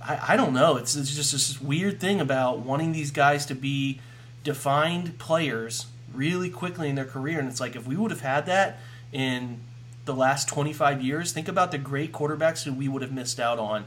i, 0.00 0.32
I 0.34 0.36
don't 0.36 0.54
know. 0.54 0.76
It's, 0.76 0.96
it's 0.96 1.14
just 1.14 1.32
this 1.32 1.60
weird 1.60 2.00
thing 2.00 2.20
about 2.20 2.60
wanting 2.60 2.92
these 2.92 3.10
guys 3.10 3.44
to 3.46 3.54
be 3.54 4.00
defined 4.42 5.18
players 5.18 5.86
really 6.12 6.50
quickly 6.50 6.88
in 6.88 6.94
their 6.94 7.04
career. 7.04 7.38
And 7.38 7.48
it's 7.48 7.60
like 7.60 7.76
if 7.76 7.86
we 7.86 7.96
would 7.96 8.10
have 8.10 8.20
had 8.20 8.46
that 8.46 8.78
in 9.12 9.60
the 10.04 10.14
last 10.14 10.48
25 10.48 11.02
years, 11.02 11.32
think 11.32 11.48
about 11.48 11.70
the 11.70 11.78
great 11.78 12.12
quarterbacks 12.12 12.64
who 12.64 12.72
we 12.72 12.88
would 12.88 13.02
have 13.02 13.12
missed 13.12 13.38
out 13.38 13.58
on 13.58 13.84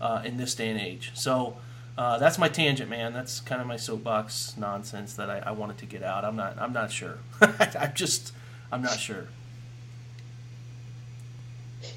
uh, 0.00 0.22
in 0.24 0.36
this 0.36 0.54
day 0.54 0.68
and 0.68 0.80
age. 0.80 1.12
So 1.14 1.56
uh, 1.98 2.18
that's 2.18 2.38
my 2.38 2.48
tangent, 2.48 2.90
man. 2.90 3.12
That's 3.12 3.40
kind 3.40 3.60
of 3.60 3.66
my 3.66 3.76
soapbox 3.76 4.54
nonsense 4.56 5.14
that 5.14 5.30
I, 5.30 5.38
I 5.38 5.50
wanted 5.52 5.78
to 5.78 5.86
get 5.86 6.02
out. 6.02 6.24
I'm 6.24 6.36
not. 6.36 6.58
I'm 6.58 6.72
not 6.72 6.92
sure. 6.92 7.18
I'm 7.40 7.94
just. 7.94 8.32
I'm 8.70 8.82
not 8.82 8.98
sure. 8.98 9.28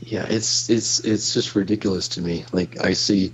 Yeah, 0.02 0.26
it's 0.30 0.70
it's 0.70 1.00
it's 1.02 1.34
just 1.34 1.56
ridiculous 1.56 2.10
to 2.10 2.22
me. 2.22 2.46
Like 2.54 2.82
I 2.82 2.94
see, 2.94 3.34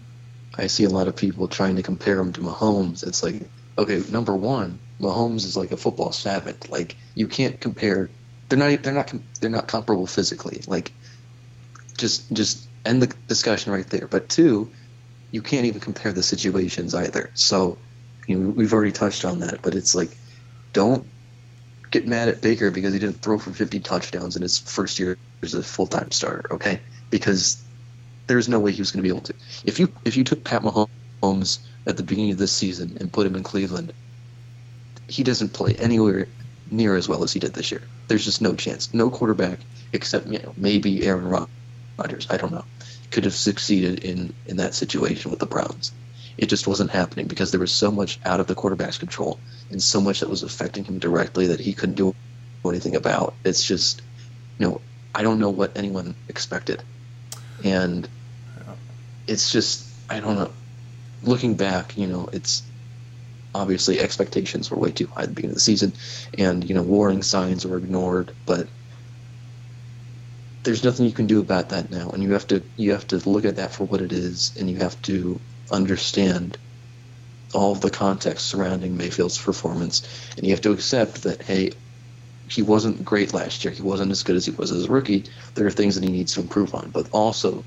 I 0.56 0.68
see 0.68 0.86
a 0.86 0.90
lot 0.90 1.08
of 1.08 1.16
people 1.16 1.48
trying 1.48 1.76
to 1.76 1.84
compare 1.84 2.20
him 2.20 2.34
to 2.34 2.42
Mahomes. 2.42 3.06
It's 3.06 3.22
like, 3.22 3.42
okay, 3.78 4.02
number 4.10 4.36
one, 4.36 4.80
Mahomes 5.00 5.46
is 5.46 5.58
like 5.58 5.72
a 5.72 5.78
football 5.78 6.12
savant. 6.12 6.70
Like 6.70 6.96
you 7.16 7.28
can't 7.28 7.60
compare. 7.60 8.10
They're 8.50 8.60
not. 8.60 8.84
They're 8.84 8.94
not. 8.94 9.14
They're 9.42 9.50
not 9.50 9.68
comparable 9.68 10.08
physically. 10.08 10.62
Like 10.68 10.92
just 11.98 12.32
just 12.32 12.68
end 12.86 13.02
the 13.02 13.14
discussion 13.28 13.74
right 13.74 13.88
there. 13.88 14.08
But 14.08 14.30
two, 14.30 14.72
you 15.32 15.42
can't 15.42 15.66
even 15.66 15.82
compare 15.82 16.14
the 16.14 16.24
situations 16.24 16.96
either. 16.96 17.32
So 17.34 17.78
you 18.28 18.38
know 18.38 18.50
we've 18.50 18.74
already 18.74 18.92
touched 18.92 19.26
on 19.26 19.40
that. 19.40 19.62
But 19.62 19.76
it's 19.76 19.96
like 19.96 20.16
don't 20.74 21.06
get 21.92 22.08
mad 22.08 22.30
at 22.30 22.42
Baker 22.42 22.72
because 22.72 22.94
he 22.94 23.00
didn't 23.00 23.22
throw 23.22 23.38
for 23.38 23.52
50 23.52 23.80
touchdowns 23.82 24.36
in 24.36 24.42
his 24.42 24.60
first 24.60 25.00
year 25.00 25.18
as 25.42 25.54
a 25.54 25.64
full 25.64 25.88
time 25.88 26.12
starter. 26.12 26.54
Okay, 26.54 26.80
because 27.10 27.62
there's 28.28 28.48
no 28.48 28.60
way 28.60 28.72
he 28.72 28.82
was 28.82 28.92
going 28.92 29.04
to 29.04 29.04
be 29.04 29.10
able 29.10 29.26
to. 29.26 29.34
If 29.66 29.78
you 29.78 29.92
if 30.06 30.16
you 30.16 30.24
took 30.24 30.46
Pat 30.46 30.62
Mahomes 30.62 31.60
at 31.86 31.98
the 31.98 32.04
beginning 32.04 32.32
of 32.32 32.38
this 32.38 32.54
season 32.54 32.98
and 33.00 33.12
put 33.12 33.28
him 33.28 33.36
in 33.36 33.44
Cleveland 33.44 33.94
he 35.08 35.24
doesn't 35.24 35.54
play 35.54 35.76
anywhere 35.76 36.28
near 36.72 36.96
as 36.96 37.08
well 37.08 37.24
as 37.24 37.32
he 37.32 37.40
did 37.40 37.54
this 37.54 37.72
year. 37.72 37.82
There's 38.08 38.26
just 38.26 38.42
no 38.42 38.56
chance. 38.56 38.94
No 38.94 39.10
quarterback 39.10 39.60
except 39.94 40.28
you 40.28 40.40
know 40.40 40.54
maybe 40.58 41.06
Aaron 41.06 41.48
Rodgers. 41.98 42.28
I 42.30 42.38
don't 42.38 42.52
know. 42.52 42.66
Could 43.12 43.26
have 43.26 43.34
succeeded 43.34 44.04
in 44.04 44.34
in 44.46 44.58
that 44.58 44.74
situation 44.74 45.32
with 45.32 45.40
the 45.40 45.46
Browns. 45.46 45.92
It 46.38 46.48
just 46.48 46.68
wasn't 46.68 46.92
happening 46.92 47.28
because 47.28 47.52
there 47.52 47.60
was 47.60 47.72
so 47.72 47.92
much 47.92 48.20
out 48.26 48.40
of 48.40 48.48
the 48.48 48.56
quarterback's 48.56 48.98
control 48.98 49.40
and 49.72 49.82
so 49.82 50.02
much 50.02 50.20
that 50.20 50.30
was 50.30 50.44
affecting 50.44 50.84
him 50.84 51.00
directly 51.00 51.48
that 51.48 51.62
he 51.62 51.74
couldn't 51.74 51.96
do 51.96 52.14
anything 52.66 52.96
about. 52.96 53.36
It's 53.46 53.64
just, 53.64 54.02
you 54.60 54.68
know, 54.68 54.82
I 55.14 55.24
don't 55.24 55.40
know 55.40 55.50
what 55.50 55.78
anyone 55.78 56.16
expected, 56.28 56.84
and 57.64 58.08
it's 59.28 59.52
just 59.52 59.88
I 60.10 60.20
don't 60.20 60.36
know. 60.36 60.52
Looking 61.24 61.56
back, 61.56 61.98
you 61.98 62.08
know, 62.08 62.30
it's 62.34 62.62
obviously 63.56 64.00
expectations 64.00 64.70
were 64.70 64.78
way 64.78 64.92
too 64.92 65.08
high 65.08 65.24
at 65.24 65.30
the 65.30 65.34
beginning 65.34 65.54
of 65.54 65.56
the 65.56 65.62
season, 65.62 65.94
and 66.38 66.68
you 66.68 66.76
know 66.76 66.84
warning 66.84 67.24
signs 67.24 67.66
were 67.66 67.78
ignored. 67.78 68.36
But 68.46 68.70
there's 70.64 70.84
nothing 70.84 71.06
you 71.06 71.14
can 71.14 71.28
do 71.28 71.40
about 71.40 71.70
that 71.70 71.92
now, 71.92 72.10
and 72.10 72.24
you 72.24 72.34
have 72.34 72.48
to 72.48 72.64
you 72.76 72.92
have 72.92 73.08
to 73.08 73.30
look 73.30 73.46
at 73.46 73.58
that 73.58 73.74
for 73.74 73.86
what 73.86 74.02
it 74.02 74.12
is, 74.12 74.54
and 74.60 74.70
you 74.70 74.78
have 74.78 75.02
to 75.04 75.42
understand 75.72 76.58
all 77.54 77.72
of 77.72 77.82
the 77.82 77.90
context 77.92 78.48
surrounding 78.48 78.98
Mayfield's 78.98 79.42
performance, 79.42 80.04
and 80.38 80.46
you 80.46 80.54
have 80.54 80.62
to 80.62 80.72
accept 80.74 81.24
that 81.24 81.42
hey, 81.44 81.72
he 82.50 82.62
wasn't 82.62 83.06
great 83.06 83.34
last 83.34 83.64
year. 83.64 83.74
He 83.74 83.82
wasn't 83.82 84.12
as 84.12 84.24
good 84.24 84.36
as 84.36 84.46
he 84.46 84.52
was 84.52 84.72
as 84.72 84.86
a 84.86 84.92
rookie. 84.92 85.28
There 85.56 85.66
are 85.68 85.72
things 85.72 85.96
that 85.96 86.04
he 86.04 86.12
needs 86.12 86.34
to 86.34 86.42
improve 86.42 86.76
on, 86.76 86.92
but 86.92 87.10
also 87.12 87.66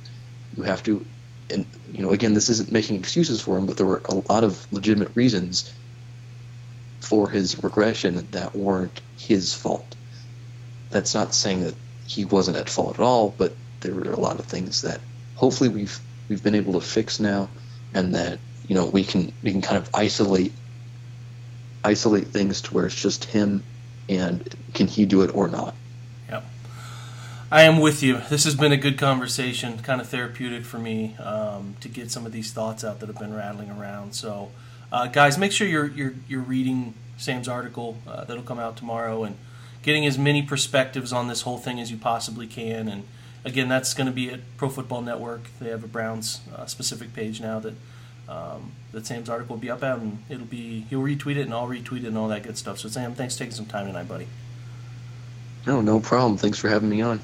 you 0.52 0.64
have 0.64 0.82
to 0.84 1.06
and 1.50 1.66
you 1.92 2.02
know, 2.02 2.10
again, 2.10 2.34
this 2.34 2.48
isn't 2.48 2.72
making 2.72 2.96
excuses 2.96 3.40
for 3.40 3.56
him, 3.56 3.66
but 3.66 3.76
there 3.76 3.86
were 3.86 4.02
a 4.06 4.14
lot 4.14 4.44
of 4.44 4.66
legitimate 4.72 5.10
reasons 5.14 5.72
for 7.00 7.28
his 7.28 7.62
regression 7.62 8.26
that 8.32 8.54
weren't 8.54 9.00
his 9.18 9.54
fault. 9.54 9.94
That's 10.90 11.14
not 11.14 11.34
saying 11.34 11.64
that 11.64 11.74
he 12.06 12.24
wasn't 12.24 12.56
at 12.56 12.68
fault 12.68 12.94
at 12.94 13.00
all, 13.00 13.34
but 13.36 13.54
there 13.80 13.94
were 13.94 14.12
a 14.12 14.20
lot 14.20 14.38
of 14.38 14.46
things 14.46 14.82
that 14.82 15.00
hopefully 15.34 15.70
we've 15.70 16.00
we've 16.28 16.42
been 16.42 16.54
able 16.54 16.74
to 16.74 16.80
fix 16.80 17.20
now, 17.20 17.48
and 17.94 18.14
that 18.14 18.38
you 18.66 18.74
know 18.74 18.86
we 18.86 19.04
can 19.04 19.32
we 19.42 19.52
can 19.52 19.62
kind 19.62 19.78
of 19.78 19.88
isolate 19.94 20.52
isolate 21.84 22.26
things 22.26 22.60
to 22.62 22.74
where 22.74 22.86
it's 22.86 23.00
just 23.00 23.24
him, 23.24 23.62
and 24.08 24.42
can 24.74 24.86
he 24.86 25.06
do 25.06 25.22
it 25.22 25.34
or 25.34 25.48
not? 25.48 25.74
I 27.50 27.62
am 27.62 27.80
with 27.80 28.02
you. 28.02 28.20
This 28.28 28.44
has 28.44 28.54
been 28.54 28.72
a 28.72 28.76
good 28.76 28.98
conversation, 28.98 29.78
kind 29.78 30.02
of 30.02 30.08
therapeutic 30.08 30.66
for 30.66 30.78
me 30.78 31.16
um, 31.16 31.76
to 31.80 31.88
get 31.88 32.10
some 32.10 32.26
of 32.26 32.32
these 32.32 32.52
thoughts 32.52 32.84
out 32.84 33.00
that 33.00 33.06
have 33.06 33.18
been 33.18 33.34
rattling 33.34 33.70
around. 33.70 34.14
So, 34.14 34.50
uh, 34.92 35.06
guys, 35.06 35.38
make 35.38 35.52
sure 35.52 35.66
you're 35.66 35.86
you're, 35.86 36.14
you're 36.28 36.42
reading 36.42 36.92
Sam's 37.16 37.48
article 37.48 37.96
uh, 38.06 38.24
that'll 38.24 38.42
come 38.42 38.58
out 38.58 38.76
tomorrow 38.76 39.24
and 39.24 39.36
getting 39.82 40.04
as 40.04 40.18
many 40.18 40.42
perspectives 40.42 41.10
on 41.10 41.28
this 41.28 41.42
whole 41.42 41.56
thing 41.56 41.80
as 41.80 41.90
you 41.90 41.96
possibly 41.96 42.46
can. 42.46 42.86
And 42.86 43.04
again, 43.46 43.68
that's 43.68 43.94
going 43.94 44.08
to 44.08 44.12
be 44.12 44.30
at 44.30 44.40
Pro 44.58 44.68
Football 44.68 45.00
Network. 45.00 45.44
They 45.58 45.70
have 45.70 45.82
a 45.82 45.88
Browns 45.88 46.42
uh, 46.54 46.66
specific 46.66 47.14
page 47.14 47.40
now 47.40 47.60
that 47.60 47.74
um, 48.28 48.72
that 48.92 49.06
Sam's 49.06 49.30
article 49.30 49.56
will 49.56 49.60
be 49.62 49.70
up 49.70 49.82
at, 49.82 49.96
and 49.96 50.22
it'll 50.28 50.44
be 50.44 50.80
he'll 50.90 51.00
retweet 51.00 51.36
it 51.36 51.46
and 51.46 51.54
I'll 51.54 51.66
retweet 51.66 52.02
it 52.02 52.08
and 52.08 52.18
all 52.18 52.28
that 52.28 52.42
good 52.42 52.58
stuff. 52.58 52.78
So, 52.78 52.90
Sam, 52.90 53.14
thanks 53.14 53.36
for 53.36 53.38
taking 53.38 53.54
some 53.54 53.64
time 53.64 53.86
tonight, 53.86 54.06
buddy. 54.06 54.26
No, 55.66 55.80
no 55.80 55.98
problem. 55.98 56.36
Thanks 56.36 56.58
for 56.58 56.68
having 56.68 56.90
me 56.90 57.00
on. 57.00 57.22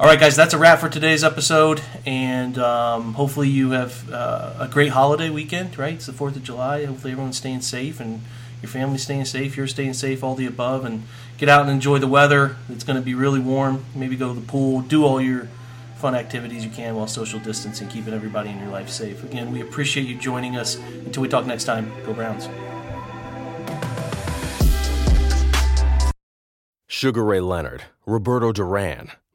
All 0.00 0.06
right, 0.06 0.18
guys, 0.18 0.34
that's 0.34 0.54
a 0.54 0.58
wrap 0.58 0.78
for 0.78 0.88
today's 0.88 1.22
episode, 1.22 1.82
and 2.06 2.56
um, 2.56 3.12
hopefully 3.12 3.50
you 3.50 3.72
have 3.72 4.10
uh, 4.10 4.54
a 4.60 4.66
great 4.66 4.92
holiday 4.92 5.28
weekend. 5.28 5.76
Right, 5.76 5.92
it's 5.92 6.06
the 6.06 6.14
Fourth 6.14 6.36
of 6.36 6.42
July. 6.42 6.86
Hopefully 6.86 7.12
everyone's 7.12 7.36
staying 7.36 7.60
safe, 7.60 8.00
and 8.00 8.22
your 8.62 8.70
family's 8.70 9.02
staying 9.02 9.26
safe. 9.26 9.58
You're 9.58 9.66
staying 9.66 9.92
safe. 9.92 10.24
All 10.24 10.34
the 10.34 10.46
above, 10.46 10.86
and 10.86 11.02
get 11.36 11.50
out 11.50 11.60
and 11.60 11.70
enjoy 11.70 11.98
the 11.98 12.06
weather. 12.06 12.56
It's 12.70 12.82
going 12.82 12.96
to 12.96 13.04
be 13.04 13.12
really 13.12 13.40
warm. 13.40 13.84
Maybe 13.94 14.16
go 14.16 14.32
to 14.32 14.40
the 14.40 14.46
pool. 14.46 14.80
Do 14.80 15.04
all 15.04 15.20
your 15.20 15.48
fun 15.96 16.14
activities 16.14 16.64
you 16.64 16.70
can 16.70 16.96
while 16.96 17.06
social 17.06 17.38
distancing, 17.38 17.88
keeping 17.88 18.14
everybody 18.14 18.48
in 18.48 18.58
your 18.58 18.70
life 18.70 18.88
safe. 18.88 19.22
Again, 19.22 19.52
we 19.52 19.60
appreciate 19.60 20.06
you 20.06 20.16
joining 20.16 20.56
us. 20.56 20.76
Until 20.76 21.20
we 21.20 21.28
talk 21.28 21.44
next 21.44 21.64
time, 21.64 21.92
go 22.06 22.14
Browns. 22.14 22.48
Sugar 26.86 27.22
Ray 27.22 27.40
Leonard, 27.40 27.82
Roberto 28.06 28.50
Duran. 28.50 29.10